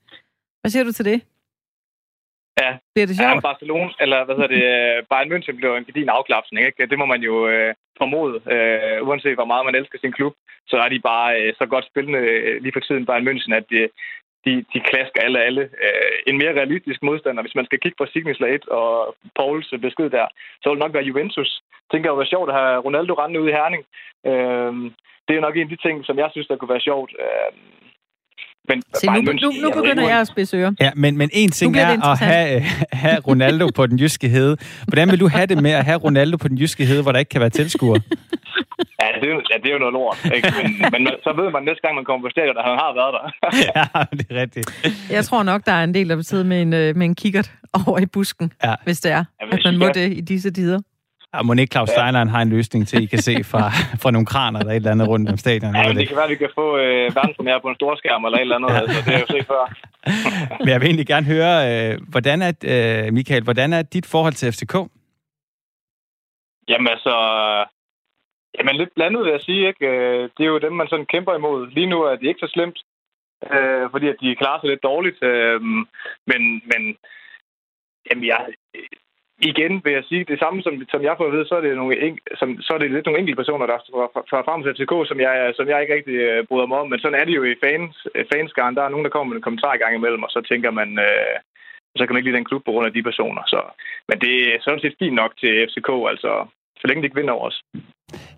[0.62, 1.22] Hvad siger du til det?
[2.94, 3.36] Bliver det sjovt?
[3.36, 4.66] Ja, Barcelona, eller hvad hedder det,
[5.10, 6.86] Bayern München blev en gedin afklapsning, ikke?
[6.92, 8.36] Det må man jo øh, formode.
[8.54, 10.34] Øh, uanset hvor meget man elsker sin klub,
[10.68, 13.66] så er de bare øh, så godt spillende øh, lige for tiden, Bayern München, at
[13.72, 13.90] de,
[14.46, 15.64] de, de klasker alle alle.
[15.86, 20.10] Øh, en mere realistisk modstander, hvis man skal kigge på Signisla 1 og Pauls besked
[20.10, 20.28] der,
[20.62, 21.62] så vil det nok være Juventus.
[21.72, 23.84] Jeg tænker jo, være sjovt at have Ronaldo rendende ud i Herning.
[24.30, 24.74] Øh,
[25.24, 27.12] det er jo nok en af de ting, som jeg synes, der kunne være sjovt.
[27.24, 27.52] Øh,
[28.70, 30.72] men Se, nu, nu, nu begynder jeg at spidse ører.
[30.80, 32.62] Ja, men, men en ting er at have,
[32.92, 34.58] have Ronaldo på den jyske hede.
[34.88, 37.20] Hvordan vil du have det med at have Ronaldo på den jyske hede, hvor der
[37.20, 38.02] ikke kan være tilskuere?
[39.02, 40.18] Ja, det er, ja, det er jo noget lort.
[40.36, 40.54] Ikke?
[40.62, 43.12] Men, men så ved man næste gang, man kommer på stadion, at han har været
[43.18, 43.24] der.
[43.68, 43.84] ja,
[44.18, 44.68] det er rigtigt.
[45.12, 47.16] Jeg tror nok, der er en del, der vil sidde med en, øh, med en
[47.16, 47.52] kikkert
[47.88, 48.76] over i busken, ja.
[48.84, 50.80] hvis det er, ja, at man må det i disse tider.
[51.34, 53.64] Ja, må ikke Claus Steinlein har en løsning til, I kan se fra,
[54.02, 55.76] fra nogle kraner eller et eller andet rundt om stadion?
[55.76, 55.96] Ja, det.
[55.96, 58.42] det kan være, at vi kan få øh, verdenspremiere på en stor skærm eller et
[58.42, 58.70] eller andet.
[58.70, 58.80] Ja.
[58.80, 59.64] Altså, det er jo set før.
[60.60, 64.34] Men jeg vil egentlig gerne høre, øh, hvordan er, øh, Michael, hvordan er dit forhold
[64.34, 64.76] til FCK?
[66.70, 67.16] Jamen altså,
[68.58, 69.68] jamen lidt blandet vil jeg sige.
[69.68, 69.86] Ikke?
[69.88, 71.68] Øh, det er jo dem, man sådan kæmper imod.
[71.68, 72.78] Lige nu er det ikke så slemt,
[73.54, 75.24] øh, fordi at de klarer sig lidt dårligt.
[75.24, 75.62] Øh,
[76.30, 76.82] men, men
[78.08, 78.40] jamen, jeg,
[79.52, 81.76] igen vil jeg sige det samme, som, som jeg får at vide, så er det,
[81.82, 81.94] nogle,
[82.40, 83.78] som, så er det lidt nogle enkelte personer, der
[84.30, 86.90] får frem til FCK, som jeg, som jeg ikke rigtig uh, bryder mig om.
[86.90, 87.94] Men sådan er det jo i fans,
[88.32, 88.76] fanskaren.
[88.76, 90.90] Der er nogen, der kommer med en kommentar i gang imellem, og så tænker man,
[91.08, 91.36] uh,
[91.98, 93.44] så kan man ikke lide den klub på grund af de personer.
[93.54, 93.60] Så,
[94.10, 96.32] men det er sådan set fint nok til FCK, altså
[96.80, 97.60] så længe de ikke vinder over os.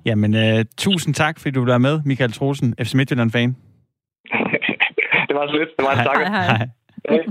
[0.10, 3.50] Jamen, uh, tusind tak, fordi du var med, Michael Trosen, FC Midtjylland-fan.
[5.28, 5.72] det var så lidt.
[5.78, 6.68] Det var en Hej, hej.
[7.10, 7.24] hej.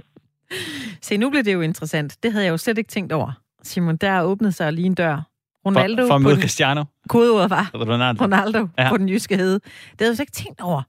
[1.07, 2.19] Se, nu bliver det jo interessant.
[2.23, 3.44] Det havde jeg jo slet ikke tænkt over.
[3.65, 5.23] Simon, der åbnet sig lige en dør.
[5.67, 6.85] Ronaldo for, for at møde Cristiano.
[7.09, 8.89] Kodeordet var Ronaldo, Ronaldo ja.
[8.89, 9.55] på den jyske hede.
[9.55, 10.83] Det havde jeg ikke tænkt over.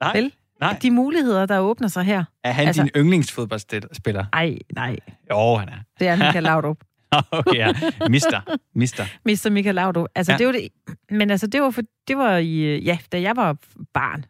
[0.00, 0.12] Nej.
[0.16, 0.32] Vel?
[0.60, 0.78] Nej.
[0.82, 2.24] De muligheder, der åbner sig her.
[2.44, 4.24] Er han altså, din yndlingsfodboldspiller?
[4.32, 4.96] Nej, nej.
[5.30, 5.78] Jo, han er.
[5.98, 6.76] Det er Michael Laudrup.
[7.32, 7.74] okay, ja.
[8.08, 8.56] Mister.
[8.74, 9.04] Mister.
[9.24, 10.08] Mister Michael Laudrup.
[10.14, 10.38] Altså, ja.
[10.38, 10.68] det var det,
[11.10, 13.56] men altså, det var, for, det var i, ja, da jeg var
[13.94, 14.24] barn,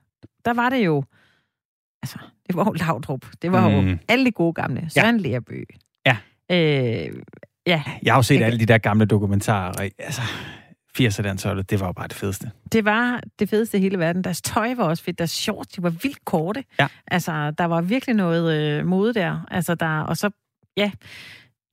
[0.44, 1.04] der var det jo,
[2.02, 3.26] altså, det var jo Laudrup.
[3.42, 3.88] Det var mm.
[3.88, 4.90] jo alle de gode gamle.
[4.90, 5.28] Søren ja.
[5.28, 5.62] Lerbø.
[6.06, 6.16] Ja.
[6.50, 7.12] Øh,
[7.66, 7.82] Ja.
[8.02, 8.46] Jeg har jo set okay.
[8.46, 10.22] alle de der gamle dokumentarer, og altså,
[10.98, 12.50] 80'er det var jo bare det fedeste.
[12.72, 14.24] Det var det fedeste i hele verden.
[14.24, 16.64] Deres tøj var også fedt, deres shorts, de var vildt korte.
[16.78, 16.88] Ja.
[17.06, 19.46] Altså, der var virkelig noget øh, mode der.
[19.50, 20.30] Altså, der, og så,
[20.76, 20.90] ja,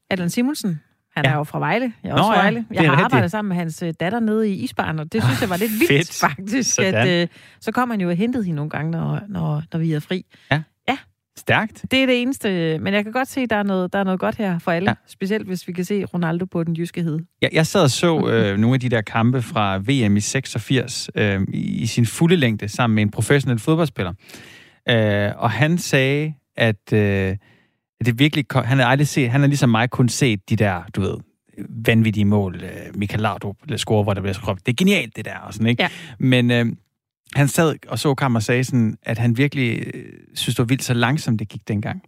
[0.10, 0.82] Adlan Simonsen,
[1.16, 1.32] han ja.
[1.32, 1.94] er jo fra Vejle.
[2.04, 2.66] Jeg er også Nå, fra Vejle.
[2.72, 3.06] Jeg har rigtigt.
[3.06, 5.72] arbejdet sammen med hans øh, datter nede i Isbaren, og det synes jeg var lidt
[5.72, 6.20] vildt, Fedt.
[6.20, 6.76] faktisk.
[6.76, 6.96] Sådan.
[6.96, 7.28] At, øh,
[7.60, 10.26] så kom han jo og hentede hende nogle gange, når, når, når vi er fri.
[10.52, 10.62] Ja.
[11.40, 11.86] Stærkt.
[11.92, 14.04] Det er det eneste, men jeg kan godt se, at der er noget, der er
[14.04, 14.90] noget godt her for alle.
[14.90, 14.96] Ja.
[15.08, 17.20] Specielt hvis vi kan se Ronaldo på den jyske hede.
[17.42, 21.10] Jeg, jeg sad og så øh, nogle af de der kampe fra VM i 86
[21.16, 24.14] øh, i sin fulde længde sammen med en professionel fodboldspiller.
[24.90, 27.36] Øh, og han sagde, at øh,
[28.06, 31.02] det virkelig, han har aldrig set, han har ligesom mig kun set de der, du
[31.02, 31.16] ved,
[31.86, 35.38] vanvittige mål, øh, Michael Laudrup score, hvor der bliver skrevet, det er genialt det der,
[35.38, 35.84] og sådan, ikke?
[35.84, 35.90] Ja.
[36.20, 36.66] Men øh,
[37.36, 40.04] han sad og så kammer og sagde sådan, at han virkelig øh,
[40.34, 42.02] synes, det var vildt så langsomt, det gik dengang.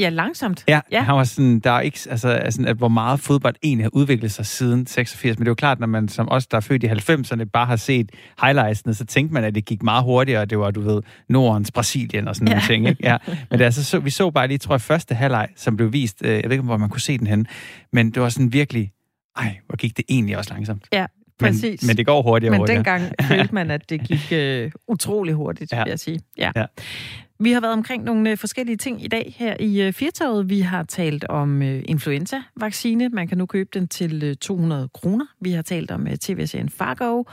[0.00, 0.64] Ja, langsomt.
[0.68, 1.02] Ja, ja.
[1.02, 4.32] han var sådan, der er ikke, altså, altså, at hvor meget fodbold egentlig har udviklet
[4.32, 6.82] sig siden 86, men det er jo klart, når man som os, der er født
[6.82, 8.10] i 90'erne, bare har set
[8.42, 11.70] highlightsene, så tænkte man, at det gik meget hurtigere, og det var, du ved, Nordens
[11.70, 12.54] Brasilien og sådan ja.
[12.54, 13.06] nogle ting, ikke?
[13.06, 13.16] Ja.
[13.50, 16.22] Men det, altså, så, vi så bare lige, tror jeg, første halvleg, som blev vist,
[16.24, 17.46] øh, jeg ved ikke, hvor man kunne se den hen,
[17.92, 18.92] men det var sådan virkelig,
[19.36, 20.88] ej, hvor gik det egentlig også langsomt.
[20.92, 21.06] Ja,
[21.38, 21.82] Præcis.
[21.82, 22.76] Men, men det går hurtigere Men hurtigere.
[22.76, 25.82] dengang følte man, at det gik øh, utrolig hurtigt, ja.
[25.84, 26.20] vil jeg sige.
[26.38, 26.50] Ja.
[26.56, 26.64] ja.
[27.38, 30.50] Vi har været omkring nogle øh, forskellige ting i dag her i øh, Firtoget.
[30.50, 33.08] Vi har talt om øh, influenza-vaccine.
[33.08, 35.26] Man kan nu købe den til 200 kroner.
[35.40, 37.24] Vi har talt om tv-serien Fargo,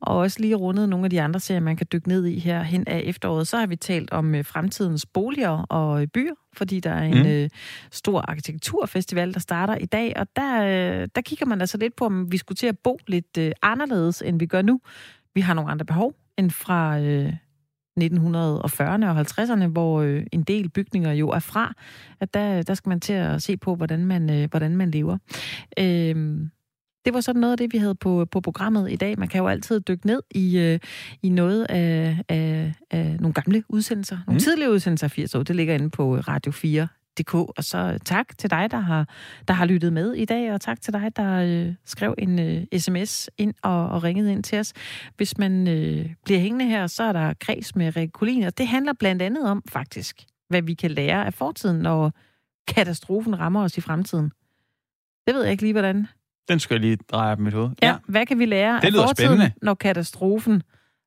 [0.00, 2.62] og også lige rundet nogle af de andre serier, man kan dykke ned i her
[2.62, 3.46] hen af efteråret.
[3.46, 7.28] Så har vi talt om fremtidens boliger og byer, fordi der er en mm.
[7.28, 7.48] øh,
[7.90, 12.04] stor arkitekturfestival, der starter i dag, og der, øh, der kigger man altså lidt på,
[12.06, 14.80] om vi skulle til at bo lidt øh, anderledes, end vi gør nu.
[15.34, 17.00] Vi har nogle andre behov end fra...
[17.00, 17.32] Øh,
[18.00, 21.74] 1940'erne og 50'erne, hvor øh, en del bygninger jo er fra,
[22.20, 25.18] at der, der skal man til at se på, hvordan man, øh, hvordan man lever.
[25.78, 26.40] Øh,
[27.04, 29.18] det var sådan noget af det, vi havde på, på programmet i dag.
[29.18, 30.78] Man kan jo altid dykke ned i, øh,
[31.22, 34.18] i noget af, af, af nogle gamle udsendelser.
[34.26, 34.40] Nogle mm.
[34.40, 35.42] tidligere udsendelser af 80 år.
[35.42, 36.88] Det ligger inde på Radio 4
[37.18, 37.34] DK.
[37.34, 39.08] Og så tak til dig, der har,
[39.48, 42.80] der har lyttet med i dag, og tak til dig, der øh, skrev en øh,
[42.80, 44.72] sms ind og, og ringede ind til os.
[45.16, 48.92] Hvis man øh, bliver hængende her, så er der kreds med Rikke og det handler
[48.92, 52.12] blandt andet om faktisk, hvad vi kan lære af fortiden, når
[52.68, 54.32] katastrofen rammer os i fremtiden.
[55.26, 56.06] Det ved jeg ikke lige, hvordan.
[56.48, 57.70] Den skal jeg lige dreje på mit hoved.
[57.82, 57.96] Ja, ja.
[58.06, 59.52] hvad kan vi lære det af fortiden, spændende.
[59.62, 60.62] når katastrofen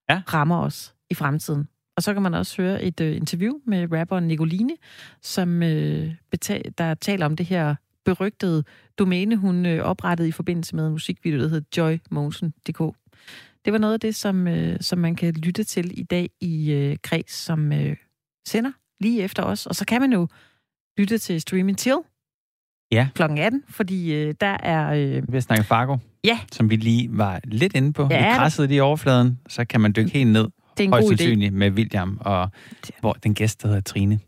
[0.10, 0.22] ja.
[0.34, 1.68] rammer os i fremtiden?
[1.96, 4.74] Og så kan man også høre et øh, interview med rapperen Nicoline,
[5.22, 7.76] som øh, betal, der taler om det her
[8.06, 8.64] berygtede
[8.98, 12.96] domæne, hun øh, oprettede i forbindelse med en musikvideo, der hedder joymotion.dk.
[13.66, 16.72] Det var noget af det, som, øh, som man kan lytte til i dag i
[16.72, 17.96] øh, Kreds, som øh,
[18.48, 19.66] sender lige efter os.
[19.66, 20.28] Og så kan man jo
[20.98, 21.98] lytte til Streaming Till
[22.91, 23.08] ja.
[23.16, 23.24] kl.
[23.24, 24.94] 18, fordi øh, der er...
[24.94, 26.39] Øh, vi har snakket Fargo, ja.
[26.52, 28.08] som vi lige var lidt inde på.
[28.12, 31.03] Ja, vi krassede lige i overfladen, så kan man dykke helt ned det er en
[31.03, 31.49] god idé.
[31.49, 32.49] med William, og
[32.99, 34.19] hvor den gæst, der hedder Trine.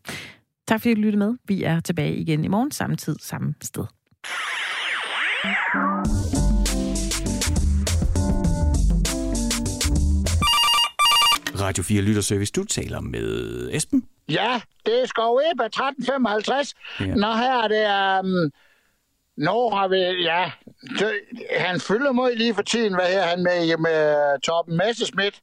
[0.67, 1.33] Tak fordi du lyttede med.
[1.47, 3.85] Vi er tilbage igen i morgen, samme tid, samme sted.
[11.59, 14.03] Radio 4 Lytterservice, du taler med Esben.
[14.29, 16.73] Ja, det er Skov Ebbe 1355.
[16.99, 17.05] Ja.
[17.05, 18.23] Nå, her er det...
[18.25, 18.51] Um,
[19.37, 20.51] Nå har vi, ja,
[21.59, 25.41] han fylder mig lige for tiden, hvad her han med, med Torben Messerschmidt.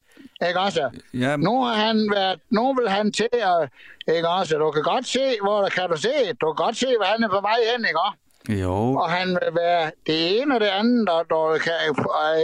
[0.48, 0.90] Ikke også?
[1.14, 1.36] Ja.
[1.36, 3.68] Nu har han været, nu vil han til at,
[4.16, 4.56] ikke også?
[4.56, 6.08] Du kan godt se, hvor der kan du se,
[6.40, 8.18] du kan godt se, hvad han er på vej hen, ikke også?
[8.48, 8.94] Jo.
[8.94, 11.72] Og han vil være det ene og det andet, der, der kan,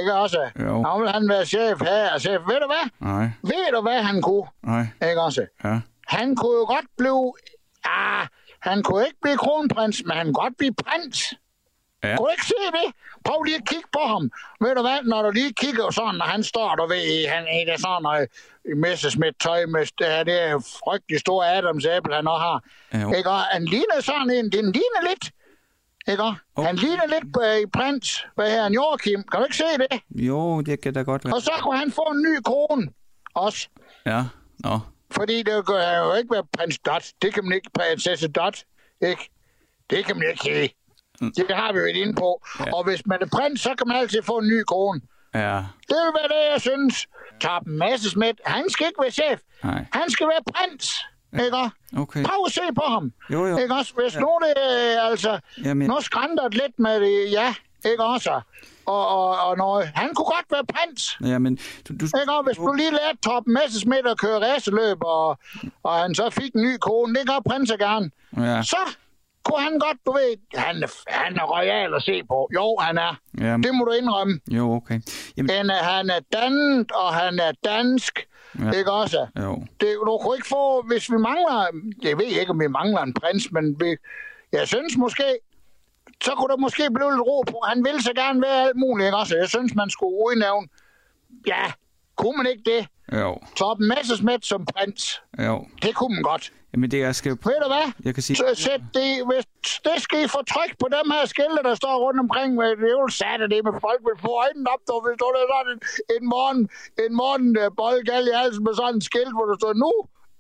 [0.01, 0.51] ikke også?
[0.61, 0.83] Jo.
[0.83, 2.41] Nu vil han være chef her og chef.
[2.49, 3.09] Ved du hvad?
[3.09, 3.31] Nej.
[3.43, 4.47] Ved du, hvad han kunne?
[4.63, 4.87] Nej.
[5.11, 5.47] Ikke også?
[5.65, 5.81] Ja.
[6.07, 7.33] Han kunne jo godt blive,
[7.85, 8.27] ah,
[8.61, 11.35] han kunne ikke blive kronprins, men han kunne godt blive prins.
[12.05, 12.17] Ja.
[12.17, 12.95] Kunne du ikke se det?
[13.25, 14.31] Prøv lige at kigge på ham.
[14.61, 17.65] Ved du hvad, når du lige kigger sådan, når han står, du ved, han er
[17.71, 18.29] der sådan noget
[18.77, 22.63] Messerschmidt tøj med det det er frygtelig stor Adams æble, han også har.
[22.93, 23.31] Ja, ikke?
[23.31, 25.31] Og han ligner sådan en, den ligner lidt,
[26.09, 26.23] ikke?
[26.57, 26.65] Oh.
[26.65, 29.23] Han ligner lidt uh, prins, hvad her, en Joachim.
[29.23, 30.01] Kan du ikke se det?
[30.11, 31.35] Jo, det kan da godt være.
[31.35, 32.89] Og så kunne han få en ny kone
[33.35, 33.69] også.
[34.07, 34.25] Ja,
[34.59, 34.79] nå.
[35.11, 37.05] Fordi det kan jo ikke være prins Dot.
[37.23, 38.65] Det kan man ikke, prinsesse Dot,
[39.01, 39.31] ikke?
[39.91, 40.75] Det kan man ikke sige.
[41.21, 41.33] Mm.
[41.37, 42.47] Det har vi jo inde på.
[42.61, 42.75] Ja.
[42.75, 45.01] Og hvis man er prins, så kan man altid få en ny kone.
[45.35, 45.57] Ja.
[45.89, 47.07] Det vil være det, jeg synes.
[47.41, 49.41] Torben Massesmith, han skal ikke være chef.
[49.65, 49.85] Nej.
[49.93, 51.05] Han skal være prins.
[51.33, 51.71] Ikke?
[51.97, 52.25] Okay.
[52.25, 53.13] Prøv at se på ham.
[53.33, 53.59] Jo, jo.
[53.59, 53.93] Ikke også?
[53.95, 54.21] Hvis ja.
[54.21, 54.55] nu det,
[55.11, 55.89] altså, Jamen.
[55.89, 57.55] nu skrænter det lidt med det, ja,
[57.85, 58.41] ikke også?
[58.87, 59.91] Og, og, og noget.
[59.95, 61.19] Han kunne godt være prins.
[61.25, 61.57] Ja, men
[61.89, 62.05] du, du...
[62.05, 62.43] Ikke også?
[62.47, 65.39] Hvis du lige lærte Torben Messerschmidt at køre racerløb, og,
[65.83, 68.11] og han så fik en ny kone, det gør prinser gerne.
[68.37, 68.63] Ja.
[68.63, 68.77] Så
[69.49, 72.49] kunne han godt, du ved, han er, han er royal at se på.
[72.55, 73.21] Jo, han er.
[73.41, 73.63] Jamen.
[73.63, 74.41] Det må du indrømme.
[74.51, 75.01] Jo, okay.
[75.37, 75.51] Jamen...
[75.51, 78.29] Han, er, han er dannet, og han er dansk.
[78.59, 78.71] Ja.
[78.71, 79.27] Ikke også?
[79.39, 79.65] Jo.
[79.81, 81.67] Det, du kunne ikke få, hvis vi mangler,
[82.03, 83.97] jeg ved ikke, om vi mangler en prins, men vi,
[84.53, 85.25] jeg synes måske,
[86.25, 87.57] så kunne der måske blive lidt ro på.
[87.69, 89.37] Han vil så gerne være alt muligt, ikke også?
[89.37, 90.69] Jeg synes, man skulle udnævne,
[91.47, 91.65] ja,
[92.17, 92.89] kunne man ikke det?
[93.13, 93.39] Jo.
[93.57, 95.23] Torben Messersmith som prins.
[95.39, 95.67] Jo.
[95.83, 96.53] Det kunne man godt.
[96.73, 97.31] Jamen det, jeg skal...
[97.31, 97.87] Ved du hvad?
[98.05, 98.37] Jeg kan sige...
[98.37, 99.45] Så sæt det, hvis
[99.87, 102.51] det skal I få tryk på dem her skilte, der står rundt omkring.
[102.55, 105.27] Med, det er jo sat det med folk vil få øjnene op, der vil stå
[105.37, 105.81] der sådan en,
[106.17, 106.61] en morgen,
[107.05, 109.93] en morgen uh, boldgal i halsen med sådan en skilt, hvor der står nu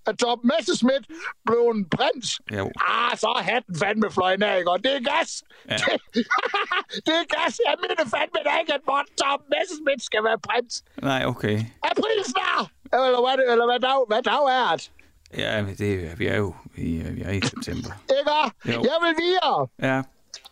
[0.08, 1.04] at Tom Messerschmidt
[1.46, 2.28] blev en prins.
[2.58, 2.66] Jo.
[2.90, 4.70] Ah, så er hatten fandme fløjen af, ikke?
[4.70, 5.30] Og det er gas.
[5.70, 5.76] Ja.
[6.14, 6.24] Det,
[7.06, 7.54] det er gas.
[7.68, 10.74] Jeg mener fandme da ikke, at Morten Tom Messerschmidt skal være prins.
[11.02, 11.56] Nej, okay.
[11.90, 12.66] April snart!
[12.92, 14.90] Eller hvad, eller hvad dag, hvad dag er det?
[15.36, 17.90] Ja, det, vi er jo i, vi er i september.
[18.18, 18.80] Ikke?
[18.90, 19.68] Jeg vil videre.
[19.82, 20.02] Ja,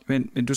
[0.07, 0.55] men, men du